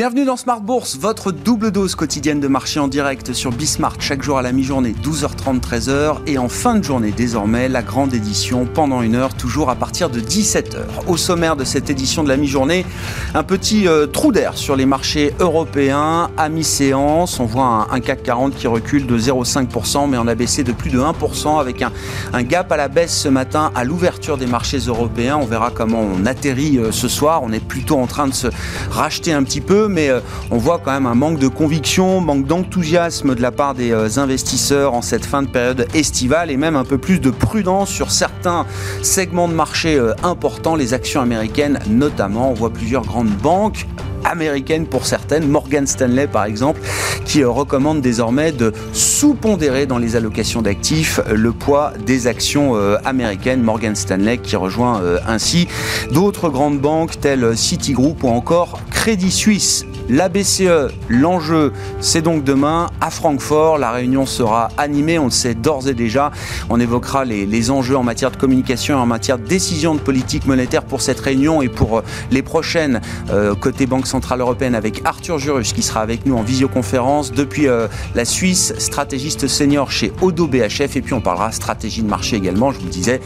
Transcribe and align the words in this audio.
Bienvenue 0.00 0.24
dans 0.24 0.38
Smart 0.38 0.62
Bourse, 0.62 0.96
votre 0.96 1.30
double 1.30 1.72
dose 1.72 1.94
quotidienne 1.94 2.40
de 2.40 2.48
marché 2.48 2.80
en 2.80 2.88
direct 2.88 3.34
sur 3.34 3.52
Bismart 3.52 3.96
chaque 4.00 4.22
jour 4.22 4.38
à 4.38 4.42
la 4.42 4.50
mi-journée 4.50 4.94
12h30 5.02 5.60
13h 5.60 6.20
et 6.26 6.38
en 6.38 6.48
fin 6.48 6.76
de 6.76 6.82
journée 6.82 7.12
désormais 7.14 7.68
la 7.68 7.82
grande 7.82 8.14
édition 8.14 8.64
pendant 8.64 9.02
une 9.02 9.14
heure 9.14 9.34
toujours 9.34 9.68
à 9.68 9.74
partir 9.74 10.08
de 10.08 10.18
17h. 10.18 10.78
Au 11.06 11.18
sommaire 11.18 11.54
de 11.54 11.64
cette 11.64 11.90
édition 11.90 12.24
de 12.24 12.30
la 12.30 12.38
mi-journée, 12.38 12.86
un 13.34 13.42
petit 13.42 13.86
euh, 13.86 14.06
trou 14.06 14.32
d'air 14.32 14.56
sur 14.56 14.74
les 14.74 14.86
marchés 14.86 15.34
européens 15.38 16.30
à 16.38 16.48
mi-séance. 16.48 17.38
On 17.38 17.44
voit 17.44 17.86
un, 17.90 18.00
CAC 18.00 18.22
40 18.22 18.54
qui 18.54 18.68
recule 18.68 19.06
de 19.06 19.18
0,5% 19.18 20.08
mais 20.08 20.16
on 20.16 20.28
a 20.28 20.34
baissé 20.34 20.64
de 20.64 20.72
plus 20.72 20.88
de 20.88 20.98
1% 20.98 21.60
avec 21.60 21.82
un, 21.82 22.42
gap 22.42 22.72
à 22.72 22.78
la 22.78 22.88
baisse 22.88 23.14
ce 23.14 23.28
matin 23.28 23.70
à 23.74 23.84
l'ouverture 23.84 24.38
des 24.38 24.46
marchés 24.46 24.78
européens. 24.78 25.36
On 25.36 25.44
verra 25.44 25.70
comment 25.70 26.00
on 26.00 26.24
atterrit 26.24 26.78
euh, 26.78 26.90
ce 26.90 27.06
soir. 27.06 27.42
On 27.42 27.52
est 27.52 27.62
plutôt 27.62 27.98
en 27.98 28.06
train 28.06 28.28
de 28.28 28.34
se 28.34 28.46
racheter 28.90 29.34
un 29.34 29.42
petit 29.42 29.60
peu 29.60 29.88
mais 29.90 30.08
euh, 30.08 30.20
on 30.50 30.56
voit 30.56 30.78
quand 30.78 30.92
même 30.92 31.06
un 31.06 31.14
manque 31.14 31.38
de 31.38 31.48
conviction, 31.48 32.20
manque 32.20 32.46
d'enthousiasme 32.46 33.34
de 33.34 33.42
la 33.42 33.52
part 33.52 33.74
des 33.74 33.92
euh, 33.92 34.18
investisseurs 34.18 34.94
en 34.94 35.02
cette 35.02 35.26
fin 35.26 35.42
de 35.42 35.48
période 35.48 35.86
estivale 35.94 36.50
et 36.50 36.56
même 36.56 36.76
un 36.76 36.84
peu 36.84 36.98
plus 36.98 37.20
de 37.20 37.30
prudence 37.30 37.90
sur 37.90 38.10
certains 38.10 38.66
segments 39.02 39.48
de 39.48 39.54
marché 39.54 39.96
euh, 39.96 40.14
importants, 40.22 40.76
les 40.76 40.94
actions 40.94 41.20
américaines 41.20 41.78
notamment. 41.88 42.50
On 42.50 42.54
voit 42.54 42.70
plusieurs 42.70 43.04
grandes 43.04 43.28
banques 43.28 43.86
américaines 44.24 44.86
pour 44.86 45.06
certaines, 45.06 45.48
Morgan 45.48 45.86
Stanley 45.86 46.26
par 46.26 46.44
exemple, 46.44 46.80
qui 47.24 47.44
recommande 47.44 48.00
désormais 48.00 48.52
de 48.52 48.72
sous-pondérer 48.92 49.86
dans 49.86 49.98
les 49.98 50.16
allocations 50.16 50.62
d'actifs 50.62 51.20
le 51.30 51.52
poids 51.52 51.92
des 52.04 52.26
actions 52.26 52.74
américaines. 53.04 53.62
Morgan 53.62 53.94
Stanley 53.94 54.38
qui 54.38 54.56
rejoint 54.56 55.00
ainsi 55.26 55.68
d'autres 56.12 56.48
grandes 56.48 56.80
banques 56.80 57.20
telles 57.20 57.56
Citigroup 57.56 58.22
ou 58.22 58.28
encore 58.28 58.80
Crédit 58.90 59.30
Suisse. 59.30 59.86
La 60.08 60.28
BCE, 60.28 60.90
l'enjeu, 61.08 61.72
c'est 62.00 62.20
donc 62.20 62.42
demain 62.42 62.88
à 63.00 63.10
Francfort. 63.10 63.78
La 63.78 63.92
réunion 63.92 64.26
sera 64.26 64.68
animée, 64.76 65.20
on 65.20 65.26
le 65.26 65.30
sait 65.30 65.54
d'ores 65.54 65.86
et 65.86 65.94
déjà. 65.94 66.32
On 66.68 66.80
évoquera 66.80 67.24
les, 67.24 67.70
enjeux 67.70 67.96
en 67.96 68.02
matière 68.02 68.32
de 68.32 68.36
communication 68.36 68.96
et 68.96 69.00
en 69.00 69.06
matière 69.06 69.38
de 69.38 69.46
décision 69.46 69.94
de 69.94 70.00
politique 70.00 70.46
monétaire 70.46 70.82
pour 70.82 71.00
cette 71.00 71.20
réunion 71.20 71.62
et 71.62 71.68
pour 71.68 71.98
euh, 71.98 72.02
les 72.32 72.42
prochaines 72.42 73.00
euh, 73.30 73.54
côté 73.54 73.86
Banque 73.86 74.08
Centrale 74.10 74.40
Européenne 74.40 74.74
avec 74.74 75.02
Arthur 75.04 75.38
Jurus 75.38 75.72
qui 75.72 75.82
sera 75.82 76.00
avec 76.00 76.26
nous 76.26 76.36
en 76.36 76.42
visioconférence 76.42 77.30
depuis 77.30 77.68
euh, 77.68 77.86
la 78.16 78.24
Suisse, 78.24 78.74
stratégiste 78.78 79.46
senior 79.46 79.92
chez 79.92 80.12
Odo 80.20 80.48
BHF. 80.48 80.96
Et 80.96 81.00
puis 81.00 81.14
on 81.14 81.20
parlera 81.20 81.52
stratégie 81.52 82.02
de 82.02 82.08
marché 82.08 82.34
également, 82.36 82.72
je 82.72 82.78
vous 82.78 82.86
le 82.86 82.90
disais, 82.90 83.20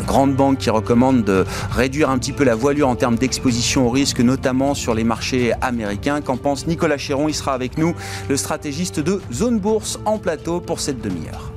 de 0.00 0.04
grandes 0.04 0.34
banques 0.34 0.58
qui 0.58 0.70
recommandent 0.70 1.22
de 1.22 1.44
réduire 1.70 2.10
un 2.10 2.18
petit 2.18 2.32
peu 2.32 2.42
la 2.42 2.56
voilure 2.56 2.88
en 2.88 2.96
termes 2.96 3.16
d'exposition 3.16 3.86
au 3.86 3.90
risque, 3.90 4.18
notamment 4.20 4.74
sur 4.74 4.94
les 4.94 5.04
marchés 5.04 5.52
américains. 5.62 6.20
Qu'en 6.20 6.36
pense 6.36 6.66
Nicolas 6.66 6.98
Chéron? 6.98 7.28
Il 7.28 7.34
sera 7.34 7.52
avec 7.52 7.78
nous, 7.78 7.94
le 8.28 8.36
stratégiste 8.36 8.98
de 8.98 9.20
Zone 9.32 9.60
Bourse 9.60 10.00
en 10.04 10.18
plateau 10.18 10.60
pour 10.60 10.80
cette 10.80 11.00
demi-heure. 11.00 11.55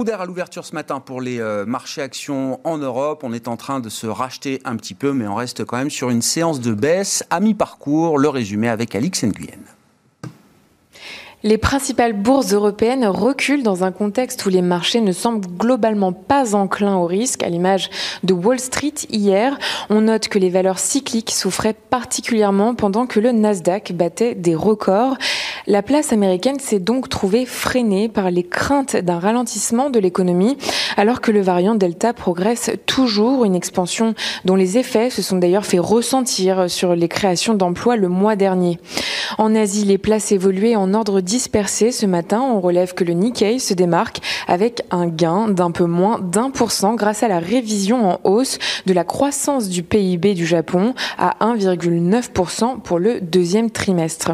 Trou 0.00 0.10
à 0.10 0.24
l'ouverture 0.24 0.64
ce 0.64 0.74
matin 0.74 0.98
pour 0.98 1.20
les 1.20 1.40
euh, 1.40 1.66
marchés 1.66 2.00
actions 2.00 2.58
en 2.64 2.78
Europe. 2.78 3.20
On 3.22 3.34
est 3.34 3.48
en 3.48 3.58
train 3.58 3.80
de 3.80 3.90
se 3.90 4.06
racheter 4.06 4.62
un 4.64 4.76
petit 4.76 4.94
peu, 4.94 5.12
mais 5.12 5.26
on 5.26 5.34
reste 5.34 5.66
quand 5.66 5.76
même 5.76 5.90
sur 5.90 6.08
une 6.08 6.22
séance 6.22 6.62
de 6.62 6.72
baisse 6.72 7.22
à 7.28 7.38
mi-parcours. 7.38 8.18
Le 8.18 8.30
résumé 8.30 8.70
avec 8.70 8.94
Alix 8.94 9.24
Nguyen. 9.24 9.60
Les 11.42 11.56
principales 11.56 12.12
bourses 12.12 12.52
européennes 12.52 13.06
reculent 13.06 13.62
dans 13.62 13.82
un 13.82 13.92
contexte 13.92 14.44
où 14.44 14.50
les 14.50 14.60
marchés 14.60 15.00
ne 15.00 15.10
semblent 15.10 15.48
globalement 15.48 16.12
pas 16.12 16.54
enclins 16.54 16.96
au 16.96 17.06
risque. 17.06 17.42
À 17.42 17.48
l'image 17.48 17.88
de 18.24 18.34
Wall 18.34 18.60
Street 18.60 18.92
hier, 19.08 19.58
on 19.88 20.02
note 20.02 20.28
que 20.28 20.38
les 20.38 20.50
valeurs 20.50 20.78
cycliques 20.78 21.30
souffraient 21.30 21.72
particulièrement 21.72 22.74
pendant 22.74 23.06
que 23.06 23.20
le 23.20 23.32
Nasdaq 23.32 23.92
battait 23.92 24.34
des 24.34 24.54
records. 24.54 25.16
La 25.66 25.80
place 25.82 26.12
américaine 26.12 26.58
s'est 26.60 26.78
donc 26.78 27.08
trouvée 27.08 27.46
freinée 27.46 28.10
par 28.10 28.30
les 28.30 28.42
craintes 28.42 28.96
d'un 28.96 29.18
ralentissement 29.18 29.88
de 29.88 29.98
l'économie, 29.98 30.58
alors 30.98 31.22
que 31.22 31.30
le 31.30 31.40
variant 31.40 31.74
Delta 31.74 32.12
progresse 32.12 32.70
toujours, 32.84 33.46
une 33.46 33.54
expansion 33.54 34.14
dont 34.44 34.56
les 34.56 34.76
effets 34.76 35.08
se 35.08 35.22
sont 35.22 35.38
d'ailleurs 35.38 35.64
fait 35.64 35.78
ressentir 35.78 36.68
sur 36.68 36.94
les 36.94 37.08
créations 37.08 37.54
d'emplois 37.54 37.96
le 37.96 38.08
mois 38.08 38.36
dernier. 38.36 38.78
En 39.38 39.54
Asie, 39.54 39.84
les 39.86 39.98
places 39.98 40.32
évoluaient 40.32 40.76
en 40.76 40.92
ordre 40.92 41.22
dispersé 41.30 41.92
ce 41.92 42.06
matin. 42.06 42.40
On 42.40 42.60
relève 42.60 42.92
que 42.92 43.04
le 43.04 43.12
Nikkei 43.12 43.60
se 43.60 43.72
démarque 43.72 44.18
avec 44.48 44.82
un 44.90 45.06
gain 45.06 45.46
d'un 45.46 45.70
peu 45.70 45.84
moins 45.84 46.18
d'un 46.18 46.50
pour 46.50 46.72
cent 46.72 46.96
grâce 46.96 47.22
à 47.22 47.28
la 47.28 47.38
révision 47.38 48.10
en 48.10 48.20
hausse 48.24 48.58
de 48.86 48.92
la 48.92 49.04
croissance 49.04 49.68
du 49.68 49.84
PIB 49.84 50.34
du 50.34 50.44
Japon 50.44 50.92
à 51.18 51.36
1,9% 51.40 52.80
pour 52.80 52.98
le 52.98 53.20
deuxième 53.20 53.70
trimestre. 53.70 54.32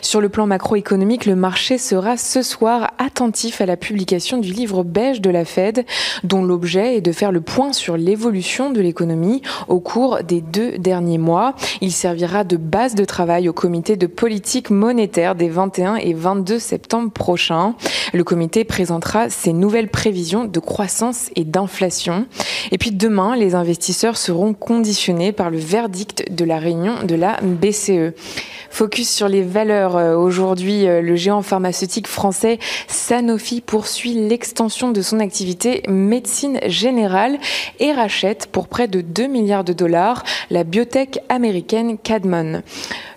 Sur 0.00 0.22
le 0.22 0.30
plan 0.30 0.46
macroéconomique, 0.46 1.26
le 1.26 1.36
marché 1.36 1.76
sera 1.76 2.16
ce 2.16 2.40
soir 2.40 2.92
attentif 2.96 3.60
à 3.60 3.66
la 3.66 3.76
publication 3.76 4.38
du 4.38 4.50
livre 4.50 4.84
beige 4.84 5.20
de 5.20 5.28
la 5.28 5.44
Fed, 5.44 5.84
dont 6.24 6.42
l'objet 6.42 6.96
est 6.96 7.02
de 7.02 7.12
faire 7.12 7.30
le 7.30 7.42
point 7.42 7.74
sur 7.74 7.98
l'évolution 7.98 8.70
de 8.70 8.80
l'économie 8.80 9.42
au 9.68 9.80
cours 9.80 10.20
des 10.26 10.40
deux 10.40 10.78
derniers 10.78 11.18
mois. 11.18 11.54
Il 11.82 11.92
servira 11.92 12.44
de 12.44 12.56
base 12.56 12.94
de 12.94 13.04
travail 13.04 13.50
au 13.50 13.52
comité 13.52 13.96
de 13.96 14.06
politique 14.06 14.70
monétaire 14.70 15.34
des 15.34 15.50
21 15.50 15.96
et 15.96 16.14
22 16.14 16.37
22 16.38 16.58
septembre 16.60 17.10
prochain. 17.10 17.74
Le 18.12 18.22
comité 18.22 18.64
présentera 18.64 19.28
ses 19.28 19.52
nouvelles 19.52 19.88
prévisions 19.88 20.44
de 20.44 20.60
croissance 20.60 21.30
et 21.34 21.44
d'inflation. 21.44 22.26
Et 22.70 22.78
puis 22.78 22.92
demain, 22.92 23.36
les 23.36 23.54
investisseurs 23.54 24.16
seront 24.16 24.54
conditionnés 24.54 25.32
par 25.32 25.50
le 25.50 25.58
verdict 25.58 26.32
de 26.32 26.44
la 26.44 26.58
réunion 26.58 27.02
de 27.02 27.16
la 27.16 27.38
BCE. 27.42 28.14
Focus 28.70 29.10
sur 29.10 29.28
les 29.28 29.42
valeurs. 29.42 29.96
Euh, 29.96 30.14
aujourd'hui, 30.14 30.86
euh, 30.86 31.00
le 31.00 31.16
géant 31.16 31.42
pharmaceutique 31.42 32.06
français 32.06 32.58
Sanofi 32.86 33.60
poursuit 33.60 34.12
l'extension 34.12 34.92
de 34.92 35.02
son 35.02 35.20
activité 35.20 35.82
médecine 35.88 36.60
générale 36.66 37.38
et 37.80 37.92
rachète 37.92 38.46
pour 38.46 38.68
près 38.68 38.86
de 38.86 39.00
2 39.00 39.26
milliards 39.26 39.64
de 39.64 39.72
dollars 39.72 40.22
la 40.50 40.64
biotech 40.64 41.18
américaine 41.28 41.98
Cadmon. 41.98 42.62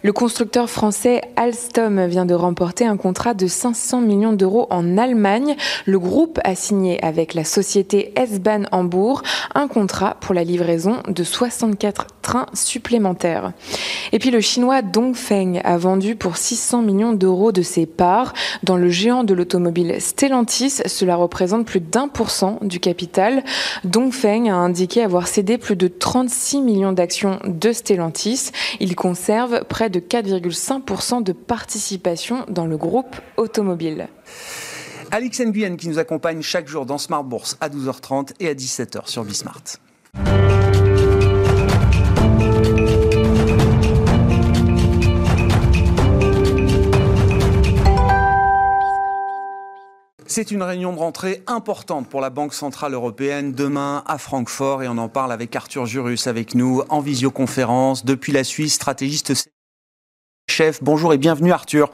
Le 0.03 0.13
constructeur 0.13 0.69
français 0.69 1.21
Alstom 1.35 2.07
vient 2.07 2.25
de 2.25 2.33
remporter 2.33 2.85
un 2.85 2.97
contrat 2.97 3.10
de 3.11 3.47
500 3.47 4.01
millions 4.01 4.33
d'euros 4.33 4.67
en 4.69 4.97
Allemagne. 4.97 5.55
Le 5.85 5.99
groupe 5.99 6.39
a 6.43 6.55
signé 6.55 7.03
avec 7.03 7.33
la 7.33 7.43
société 7.43 8.13
S-Bahn 8.15 8.67
Hambourg 8.71 9.21
un 9.53 9.67
contrat 9.67 10.15
pour 10.21 10.33
la 10.33 10.43
livraison 10.43 10.97
de 11.07 11.23
64 11.23 12.07
trains 12.21 12.45
supplémentaires. 12.53 13.51
Et 14.11 14.19
puis 14.19 14.31
le 14.31 14.41
chinois 14.41 14.81
Dongfeng 14.81 15.61
a 15.63 15.77
vendu 15.77 16.15
pour 16.15 16.37
600 16.37 16.81
millions 16.81 17.13
d'euros 17.13 17.51
de 17.51 17.61
ses 17.61 17.85
parts 17.85 18.33
dans 18.63 18.77
le 18.77 18.89
géant 18.89 19.23
de 19.23 19.33
l'automobile 19.33 19.95
Stellantis. 19.99 20.81
Cela 20.85 21.15
représente 21.15 21.65
plus 21.65 21.79
d'un 21.79 22.07
pour 22.07 22.29
cent 22.29 22.59
du 22.61 22.79
capital. 22.79 23.43
Dongfeng 23.83 24.49
a 24.49 24.55
indiqué 24.55 25.03
avoir 25.03 25.27
cédé 25.27 25.57
plus 25.57 25.75
de 25.75 25.87
36 25.87 26.61
millions 26.61 26.93
d'actions 26.93 27.39
de 27.45 27.71
Stellantis. 27.71 28.51
Il 28.79 28.95
conserve 28.95 29.63
près 29.65 29.89
de 29.89 29.99
4,5% 29.99 31.23
de 31.23 31.33
participation 31.33 32.45
dans 32.49 32.65
le 32.65 32.77
groupe 32.77 33.00
automobile. 33.37 34.07
Alix 35.11 35.41
Nguyen 35.41 35.75
qui 35.75 35.89
nous 35.89 35.99
accompagne 35.99 36.41
chaque 36.41 36.67
jour 36.67 36.85
dans 36.85 36.97
Smart 36.97 37.23
Bourse 37.23 37.57
à 37.59 37.69
12h30 37.69 38.33
et 38.39 38.47
à 38.47 38.53
17h 38.53 39.09
sur 39.09 39.25
Bismart. 39.25 39.63
C'est 50.27 50.49
une 50.51 50.63
réunion 50.63 50.93
de 50.93 50.97
rentrée 50.97 51.43
importante 51.45 52.07
pour 52.07 52.21
la 52.21 52.29
Banque 52.29 52.53
Centrale 52.53 52.93
Européenne 52.93 53.51
demain 53.51 54.01
à 54.07 54.17
Francfort 54.17 54.81
et 54.81 54.87
on 54.87 54.97
en 54.97 55.09
parle 55.09 55.33
avec 55.33 55.53
Arthur 55.57 55.85
Jurus 55.85 56.25
avec 56.25 56.55
nous 56.55 56.83
en 56.87 57.01
visioconférence 57.01 58.05
depuis 58.05 58.31
la 58.31 58.45
Suisse, 58.45 58.75
stratégiste 58.75 59.33
chef. 60.51 60.83
Bonjour 60.83 61.13
et 61.13 61.17
bienvenue 61.17 61.53
Arthur. 61.53 61.89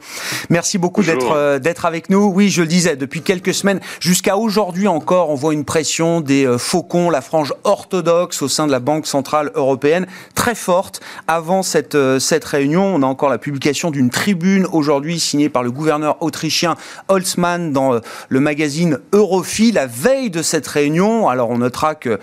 Merci 0.49 0.79
beaucoup 0.79 1.03
d'être 1.03 1.31
euh, 1.31 1.59
d'être 1.59 1.85
avec 1.85 2.09
nous. 2.09 2.31
Oui, 2.33 2.49
je 2.49 2.61
le 2.61 2.67
disais, 2.67 2.95
depuis 2.95 3.21
quelques 3.21 3.53
semaines 3.53 3.79
jusqu'à 3.99 4.35
aujourd'hui 4.35 4.87
encore, 4.87 5.29
on 5.29 5.35
voit 5.35 5.53
une 5.53 5.63
pression 5.63 6.21
des 6.21 6.45
euh, 6.45 6.57
faucons, 6.57 7.11
la 7.11 7.21
frange 7.21 7.53
orthodoxe 7.63 8.41
au 8.41 8.47
sein 8.47 8.65
de 8.65 8.71
la 8.71 8.79
Banque 8.79 9.05
centrale 9.05 9.51
européenne 9.53 10.07
très 10.33 10.55
forte. 10.55 11.01
Avant 11.27 11.61
cette 11.61 11.93
euh, 11.93 12.17
cette 12.17 12.45
réunion, 12.45 12.83
on 12.83 13.03
a 13.03 13.05
encore 13.05 13.29
la 13.29 13.37
publication 13.37 13.91
d'une 13.91 14.09
tribune 14.09 14.65
aujourd'hui 14.71 15.19
signée 15.19 15.49
par 15.49 15.61
le 15.61 15.69
gouverneur 15.69 16.17
autrichien 16.21 16.75
Holzmann 17.09 17.71
dans 17.71 18.01
le 18.29 18.39
magazine 18.39 18.97
Eurofi 19.13 19.71
la 19.71 19.85
veille 19.85 20.31
de 20.31 20.41
cette 20.41 20.67
réunion. 20.67 21.29
Alors 21.29 21.51
on 21.51 21.59
notera 21.59 21.93
que 21.93 22.19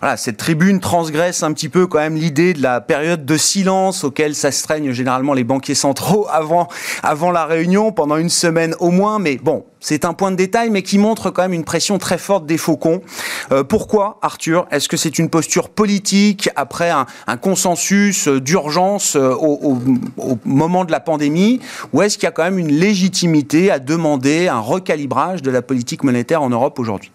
voilà, 0.00 0.18
cette 0.18 0.36
tribune 0.36 0.80
transgresse 0.80 1.42
un 1.42 1.54
petit 1.54 1.70
peu 1.70 1.86
quand 1.86 1.98
même 1.98 2.16
l'idée 2.16 2.52
de 2.52 2.62
la 2.62 2.82
période 2.82 3.24
de 3.24 3.36
silence 3.38 4.04
auquel 4.04 4.34
s'astreignent 4.34 4.92
généralement 4.92 5.32
les 5.32 5.44
banquiers 5.44 5.77
centraux 5.78 6.26
avant, 6.30 6.68
avant 7.02 7.30
la 7.30 7.46
réunion, 7.46 7.92
pendant 7.92 8.16
une 8.16 8.28
semaine 8.28 8.74
au 8.80 8.90
moins. 8.90 9.18
Mais 9.18 9.36
bon, 9.36 9.64
c'est 9.80 10.04
un 10.04 10.12
point 10.12 10.30
de 10.30 10.36
détail, 10.36 10.70
mais 10.70 10.82
qui 10.82 10.98
montre 10.98 11.30
quand 11.30 11.42
même 11.42 11.52
une 11.52 11.64
pression 11.64 11.98
très 11.98 12.18
forte 12.18 12.46
des 12.46 12.58
faucons. 12.58 13.00
Euh, 13.52 13.64
pourquoi, 13.64 14.18
Arthur? 14.22 14.66
Est-ce 14.70 14.88
que 14.88 14.96
c'est 14.96 15.18
une 15.18 15.30
posture 15.30 15.68
politique 15.68 16.50
après 16.56 16.90
un, 16.90 17.06
consensus 17.36 18.28
d'urgence 18.28 19.16
euh, 19.16 19.34
au, 19.34 19.78
au, 20.16 20.38
moment 20.44 20.84
de 20.84 20.92
la 20.92 21.00
pandémie? 21.00 21.60
Ou 21.92 22.02
est-ce 22.02 22.18
qu'il 22.18 22.24
y 22.24 22.28
a 22.28 22.32
quand 22.32 22.44
même 22.44 22.58
une 22.58 22.72
légitimité 22.72 23.70
à 23.70 23.78
demander 23.78 24.48
un 24.48 24.60
recalibrage 24.60 25.42
de 25.42 25.50
la 25.50 25.62
politique 25.62 26.02
monétaire 26.04 26.42
en 26.42 26.50
Europe 26.50 26.78
aujourd'hui? 26.78 27.12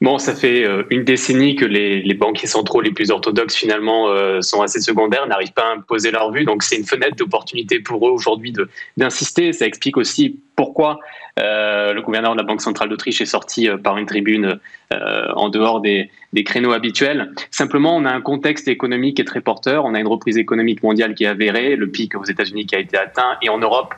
Bon, 0.00 0.18
ça 0.18 0.32
fait 0.32 0.64
euh, 0.64 0.84
une 0.90 1.02
décennie 1.02 1.56
que 1.56 1.64
les, 1.64 2.14
banquiers 2.14 2.46
centraux 2.46 2.80
les 2.80 2.92
plus 2.92 3.10
orthodoxes 3.10 3.56
finalement 3.56 4.08
euh, 4.08 4.40
sont 4.42 4.62
assez 4.62 4.80
secondaires, 4.80 5.26
n'arrivent 5.26 5.52
pas 5.52 5.70
à 5.70 5.72
imposer 5.72 6.12
leur 6.12 6.30
vue. 6.30 6.44
Donc 6.44 6.62
c'est 6.62 6.76
une 6.76 6.84
fenêtre 6.84 7.16
d'opportunité 7.16 7.80
pour 7.80 8.06
eux 8.06 8.12
aujourd'hui 8.12 8.52
d'insister. 8.96 9.52
Ça 9.52 9.66
explique 9.66 9.96
aussi 9.96 10.38
pourquoi 10.54 11.00
euh, 11.40 11.92
le 11.94 12.02
gouverneur 12.02 12.32
de 12.32 12.36
la 12.36 12.44
Banque 12.44 12.60
centrale 12.60 12.88
d'Autriche 12.88 13.20
est 13.20 13.26
sorti 13.26 13.68
par 13.82 13.98
une 13.98 14.06
tribune 14.06 14.60
en 14.90 15.50
dehors 15.50 15.80
des, 15.80 16.10
des, 16.32 16.44
créneaux 16.44 16.72
habituels. 16.72 17.32
Simplement, 17.50 17.94
on 17.96 18.04
a 18.06 18.10
un 18.10 18.22
contexte 18.22 18.68
économique 18.68 19.16
qui 19.16 19.22
est 19.22 19.26
très 19.26 19.42
porteur. 19.42 19.84
On 19.84 19.94
a 19.94 20.00
une 20.00 20.08
reprise 20.08 20.38
économique 20.38 20.82
mondiale 20.82 21.14
qui 21.14 21.24
est 21.24 21.28
avérée, 21.28 21.76
le 21.76 21.88
pic 21.88 22.14
aux 22.14 22.24
États-Unis 22.24 22.66
qui 22.66 22.74
a 22.74 22.78
été 22.78 22.96
atteint, 22.96 23.36
et 23.42 23.50
en 23.50 23.58
Europe, 23.58 23.94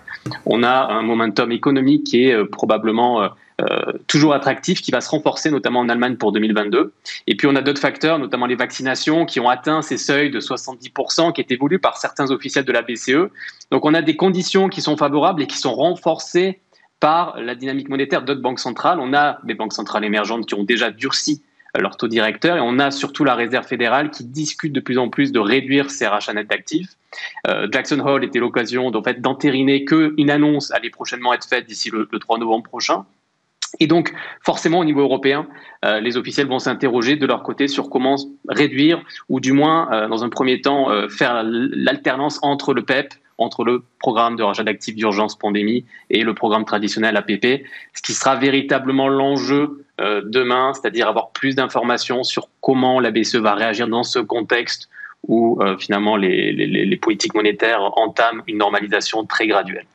on 0.47 0.65
a 0.65 0.89
un 0.91 1.03
momentum 1.03 1.53
économique 1.53 2.05
qui 2.05 2.25
est 2.25 2.45
probablement 2.47 3.31
toujours 4.07 4.35
attractif 4.35 4.81
qui 4.81 4.91
va 4.91 5.01
se 5.01 5.11
renforcer 5.11 5.51
notamment 5.51 5.81
en 5.81 5.89
Allemagne 5.89 6.17
pour 6.17 6.33
2022. 6.33 6.93
Et 7.27 7.37
puis 7.37 7.47
on 7.47 7.55
a 7.57 7.63
d'autres 7.63 7.81
facteurs, 7.81 8.19
notamment 8.19 8.47
les 8.47 8.55
vaccinations 8.55 9.27
qui 9.27 9.41
ont 9.41 9.49
atteint 9.49 9.83
ces 9.83 9.99
seuils 9.99 10.31
de 10.31 10.41
70% 10.41 11.33
qui 11.33 11.41
étaient 11.41 11.57
voulus 11.57 11.79
par 11.79 11.97
certains 11.97 12.31
officiels 12.31 12.65
de 12.65 12.73
la 12.73 12.83
BCE. 12.83 13.31
Donc 13.71 13.85
on 13.85 13.95
a 13.95 14.03
des 14.03 14.17
conditions 14.17 14.69
qui 14.69 14.81
sont 14.81 14.97
favorables 14.97 15.43
et 15.43 15.47
qui 15.47 15.59
sont 15.59 15.75
renforcées 15.75 16.61
par 17.01 17.41
la 17.41 17.55
dynamique 17.55 17.89
monétaire 17.89 18.23
d'autres 18.23 18.43
banques 18.43 18.61
centrales. 18.61 18.99
On 19.01 19.15
a 19.15 19.39
des 19.45 19.55
banques 19.55 19.73
centrales 19.73 20.05
émergentes 20.05 20.47
qui 20.47 20.55
ont 20.55 20.65
déjà 20.65 20.91
durci 20.91 21.43
euh, 21.77 21.81
leur 21.81 21.97
taux 21.97 22.09
directeur 22.09 22.59
et 22.59 22.61
on 22.61 22.79
a 22.79 22.91
surtout 22.91 23.25
la 23.25 23.35
Réserve 23.35 23.67
fédérale 23.67 24.11
qui 24.11 24.25
discute 24.25 24.73
de 24.73 24.81
plus 24.81 24.99
en 24.99 25.09
plus 25.09 25.33
de 25.33 25.41
réduire 25.41 25.91
ses 25.91 26.07
rachats 26.07 26.35
nets 26.35 26.49
d'actifs. 26.49 26.91
Euh, 27.49 27.67
Jackson 27.73 27.99
Hole 28.01 28.23
était 28.23 28.39
l'occasion 28.39 28.93
fait, 29.03 29.21
d'entériner 29.21 29.85
qu'une 29.85 30.31
annonce 30.31 30.71
allait 30.71 30.91
prochainement 30.91 31.33
être 31.33 31.49
faite 31.49 31.67
d'ici 31.67 31.91
le 31.91 32.07
3 32.19 32.39
novembre 32.39 32.65
prochain. 32.65 33.07
Et 33.79 33.87
donc, 33.87 34.13
forcément, 34.43 34.81
au 34.81 34.85
niveau 34.85 35.03
européen, 35.03 35.47
euh, 35.85 36.01
les 36.01 36.17
officiels 36.17 36.49
vont 36.49 36.59
s'interroger 36.59 37.17
de 37.17 37.27
leur 37.27 37.43
côté 37.43 37.69
sur 37.69 37.89
comment 37.89 38.17
réduire, 38.49 39.03
ou 39.29 39.39
du 39.39 39.53
moins, 39.53 39.89
euh, 39.93 40.09
dans 40.09 40.25
un 40.25 40.29
premier 40.29 40.61
temps, 40.61 40.91
euh, 40.91 41.09
faire 41.09 41.43
l'alternance 41.45 42.41
entre 42.43 42.75
le 42.75 42.83
PEP, 42.83 43.15
entre 43.39 43.65
le 43.65 43.83
programme 44.01 44.37
de 44.37 44.43
rachat 44.43 44.65
d'actifs 44.65 44.97
d'urgence 44.97 45.39
pandémie 45.39 45.87
et 46.11 46.25
le 46.25 46.35
programme 46.35 46.65
traditionnel 46.65 47.17
APP, 47.17 47.65
ce 47.95 48.03
qui 48.03 48.13
sera 48.13 48.37
véritablement 48.37 49.09
l'enjeu 49.09 49.85
demain, 50.25 50.73
c'est-à-dire 50.73 51.09
avoir 51.09 51.31
plus 51.31 51.55
d'informations 51.55 52.23
sur 52.23 52.49
comment 52.63 53.01
la 53.01 53.11
BCE 53.11 53.37
va 53.37 53.55
réagir 53.55 53.87
dans 53.87 54.03
ce 54.03 54.19
contexte 54.19 54.89
où 55.29 55.59
finalement 55.79 56.17
les 56.17 56.99
politiques 57.01 57.35
monétaires 57.35 57.99
entament 57.99 58.43
une 58.47 58.59
normalisation 58.59 59.25
très 59.25 59.47
graduelle. 59.47 59.87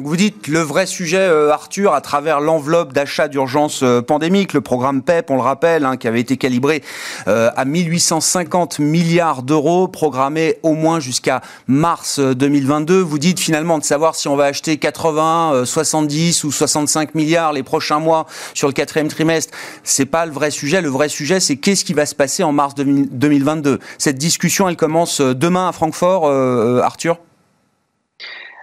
Vous 0.00 0.14
dites 0.14 0.46
le 0.46 0.60
vrai 0.60 0.86
sujet, 0.86 1.18
euh, 1.18 1.50
Arthur, 1.50 1.92
à 1.92 2.00
travers 2.00 2.40
l'enveloppe 2.40 2.92
d'achat 2.92 3.26
d'urgence 3.26 3.82
euh, 3.82 4.00
pandémique, 4.00 4.52
le 4.52 4.60
programme 4.60 5.02
PEP, 5.02 5.28
on 5.28 5.34
le 5.34 5.42
rappelle, 5.42 5.84
hein, 5.84 5.96
qui 5.96 6.06
avait 6.06 6.20
été 6.20 6.36
calibré 6.36 6.84
euh, 7.26 7.50
à 7.56 7.64
1850 7.64 8.78
milliards 8.78 9.42
d'euros, 9.42 9.88
programmé 9.88 10.54
au 10.62 10.74
moins 10.74 11.00
jusqu'à 11.00 11.40
mars 11.66 12.20
2022. 12.20 13.00
Vous 13.00 13.18
dites 13.18 13.40
finalement 13.40 13.76
de 13.76 13.82
savoir 13.82 14.14
si 14.14 14.28
on 14.28 14.36
va 14.36 14.44
acheter 14.44 14.76
80, 14.76 15.64
70 15.64 16.44
ou 16.44 16.52
65 16.52 17.16
milliards 17.16 17.52
les 17.52 17.64
prochains 17.64 17.98
mois 17.98 18.26
sur 18.54 18.68
le 18.68 18.74
quatrième 18.74 19.08
trimestre. 19.08 19.52
C'est 19.82 20.06
pas 20.06 20.26
le 20.26 20.32
vrai 20.32 20.52
sujet. 20.52 20.80
Le 20.80 20.90
vrai 20.90 21.08
sujet, 21.08 21.40
c'est 21.40 21.56
qu'est-ce 21.56 21.84
qui 21.84 21.92
va 21.92 22.06
se 22.06 22.14
passer 22.14 22.44
en 22.44 22.52
mars 22.52 22.76
2022. 22.76 23.80
Cette 23.98 24.18
discussion, 24.18 24.68
elle 24.68 24.76
commence 24.76 25.20
demain 25.20 25.68
à 25.68 25.72
Francfort, 25.72 26.30
Arthur? 26.84 27.18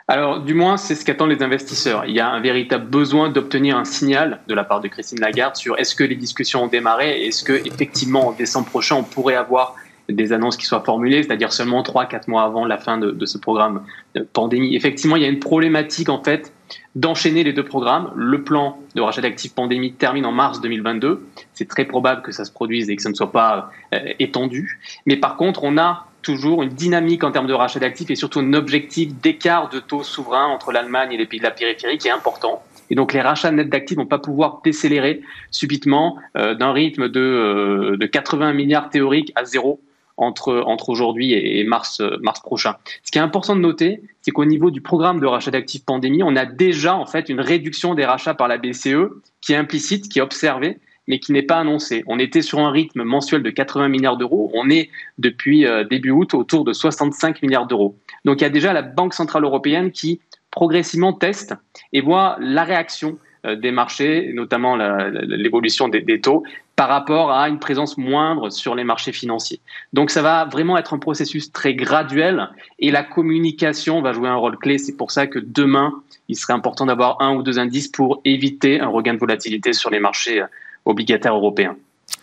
Alors, 0.07 0.40
du 0.40 0.54
moins, 0.54 0.78
c'est 0.78 0.94
ce 0.94 1.04
qu'attendent 1.04 1.31
les 1.31 1.42
investisseurs. 1.42 2.06
Il 2.06 2.13
y 2.13 2.19
a 2.19 2.30
un 2.30 2.40
véritable 2.40 2.86
besoin 2.86 3.30
d'obtenir 3.30 3.75
un 3.75 3.86
signal 3.86 4.40
de 4.48 4.54
la 4.54 4.63
part 4.63 4.80
de 4.80 4.88
Christine 4.88 5.19
Lagarde 5.19 5.56
sur 5.56 5.80
est-ce 5.80 5.96
que 5.96 6.04
les 6.04 6.16
discussions 6.16 6.63
ont 6.63 6.68
démarré, 6.68 7.25
est-ce 7.25 7.44
que 7.44 7.54
effectivement 7.54 8.28
en 8.28 8.31
décembre 8.31 8.68
prochain 8.68 8.98
on 8.98 9.04
pourrait 9.04 9.36
avoir 9.36 9.75
des 10.07 10.34
annonces 10.34 10.57
qui 10.57 10.68
soient 10.68 10.84
formulées, 10.84 11.24
c'est-à-dire 11.24 11.52
seulement 11.52 11.81
3-4 11.81 12.30
mois 12.30 12.44
avant 12.44 12.66
la 12.66 12.78
fin 12.78 13.00
de, 13.00 13.10
de, 13.10 13.25
ce 13.25 13.40
programme 13.40 13.84
de 14.13 14.22
pandémie. 14.22 14.75
Effectivement, 14.75 15.16
il 15.16 15.24
y 15.24 15.25
a 15.25 15.30
une 15.30 15.40
problématique 15.40 16.10
en 16.10 16.24
fait 16.24 16.54
d'enchaîner 16.96 17.44
les 17.44 17.54
deux 17.54 17.66
programmes. 17.66 18.12
Le 18.16 18.44
plan 18.44 18.78
de 18.94 19.01
rachat 19.01 19.22
d'actifs 19.22 19.54
pandémie 19.54 19.94
termine 19.94 20.28
en 20.28 20.31
mars 20.31 20.62
2022. 20.62 21.25
C'est 21.54 21.68
très 21.68 21.86
probable 21.86 22.22
que 22.22 22.31
ça 22.31 22.46
se 22.46 22.51
produise 22.51 22.90
et 22.90 22.96
que 22.96 23.01
ça 23.01 23.10
ne 23.10 23.16
soit 23.16 23.31
pas 23.31 23.72
euh, 23.94 24.13
étendu. 24.19 24.80
Mais 25.08 25.18
par 25.18 25.38
contre, 25.38 25.63
on 25.63 25.78
a 25.80 26.06
toujours 26.25 26.63
une 26.63 26.69
dynamique 26.69 27.24
en 27.24 27.31
termes 27.31 27.45
de 27.45 27.54
rachat 27.54 27.80
d'actifs 27.80 28.10
et 28.10 28.16
surtout 28.16 28.39
un 28.39 28.54
objectif 28.54 29.13
d'écart 29.22 29.69
de 29.69 29.80
taux 29.80 30.04
souverain 30.04 30.48
entre 30.48 30.72
l'Allemagne 30.72 31.13
et 31.13 31.18
les 31.18 31.27
pays 31.27 31.39
de 31.39 31.45
la 31.45 31.51
périphérie 31.51 32.00
qui 32.00 32.07
est 32.07 32.12
important. 32.12 32.63
Et 32.89 32.95
donc 32.95 33.13
les 33.13 33.22
rachats 33.22 33.51
nets 33.51 33.69
d'actifs 33.69 33.98
vont 33.98 34.07
pas 34.07 34.18
pouvoir 34.18 34.62
décélérer 34.63 35.22
subitement 35.51 36.18
euh, 36.36 36.56
d'un 36.56 36.74
rythme 36.74 37.10
de, 37.10 37.19
euh, 37.19 37.98
de 37.98 38.06
80 38.07 38.54
milliards 38.54 38.89
théoriques 38.89 39.31
à 39.36 39.45
zéro 39.45 39.80
entre, 40.18 40.63
entre 40.66 40.89
aujourd'hui 40.89 41.33
et 41.33 41.63
mars, 41.63 42.00
euh, 42.01 42.18
mars 42.22 42.39
prochain. 42.39 42.75
Ce 43.04 43.12
qui 43.12 43.19
est 43.19 43.22
important 43.22 43.56
de 43.56 43.62
noter, 43.62 44.01
c'est 44.22 44.31
qu'au 44.31 44.45
niveau 44.45 44.72
du 44.72 44.81
programme 44.81 45.19
de 45.19 45.27
rachat 45.27 45.51
d'actifs 45.51 45.86
pandémie, 45.86 46.24
on 46.24 46.36
a 46.36 46.45
déjà 46.45 46.95
en 46.95 47.06
fait 47.06 47.30
une 47.30 47.39
réduction 47.39 47.94
des 47.94 48.06
rachats 48.06 48.33
par 48.33 48.48
la 48.48 48.57
BCE 48.57 49.12
qui 49.42 49.54
est 49.54 49.57
implicite, 49.57 50.10
qui 50.10 50.19
est 50.19 50.24
observée, 50.24 50.80
mais 51.07 51.19
qui 51.19 51.31
n'est 51.31 51.44
pas 51.44 51.57
annoncé. 51.57 52.04
On 52.07 52.19
était 52.19 52.42
sur 52.42 52.60
un 52.60 52.72
rythme 52.72 53.04
mensuel 53.04 53.44
de 53.44 53.50
80 53.50 53.90
milliards 53.90 54.18
d'euros. 54.18 54.52
On 54.54 54.69
est 54.69 54.90
depuis 55.18 55.66
euh, 55.66 55.84
début 55.84 56.12
août 56.12 56.34
autour 56.34 56.66
de 56.66 56.74
65 56.74 57.42
milliards 57.42 57.68
d'euros. 57.68 57.98
Donc 58.25 58.42
il 58.42 58.44
y 58.44 58.48
a 58.48 58.50
déjà 58.50 58.74
la 58.74 58.81
Banque 58.81 59.13
centrale 59.13 59.44
européenne 59.44 59.92
qui 59.92 60.19
progressivement 60.52 61.13
teste 61.13 61.54
et 61.94 62.02
voit 62.02 62.38
la 62.40 62.63
réaction 62.63 63.18
euh, 63.46 63.56
des 63.56 63.72
marchés, 63.72 64.31
notamment 64.34 64.75
l'évolution 64.75 65.88
des, 65.90 66.22
taux, 66.22 66.44
par 66.75 66.90
rapport 66.90 67.31
à 67.31 67.48
une 67.50 67.60
présence 67.60 67.98
moindre 67.98 68.50
sur 68.50 68.74
les 68.74 68.84
marchés 68.84 69.12
financiers. 69.12 69.60
Donc 69.94 70.10
ça 70.10 70.22
va 70.22 70.46
vraiment 70.46 70.78
être 70.78 70.94
un 70.94 71.00
processus 71.00 71.51
très 71.51 71.75
graduel 71.75 72.50
et 72.80 72.92
la 72.92 73.04
communication 73.04 74.01
va 74.01 74.13
jouer 74.13 74.29
un 74.29 74.36
rôle 74.36 74.58
clé. 74.58 74.77
C'est 74.77 74.98
pour 74.98 75.12
ça 75.12 75.27
que 75.27 75.39
demain, 75.39 75.94
il 76.27 76.36
serait 76.36 76.53
important 76.53 76.86
d'avoir 76.86 77.22
un 77.22 77.36
ou 77.36 77.44
deux 77.44 77.60
indices 77.60 77.89
pour 77.89 78.22
éviter 78.25 78.79
un 78.79 78.88
regain 78.88 79.13
de 79.13 79.20
volatilité 79.20 79.74
sur 79.74 79.89
les 79.89 80.00
marchés 80.00 80.41
euh, 80.41 80.48
obligataire 80.86 81.36
européen. 81.36 81.75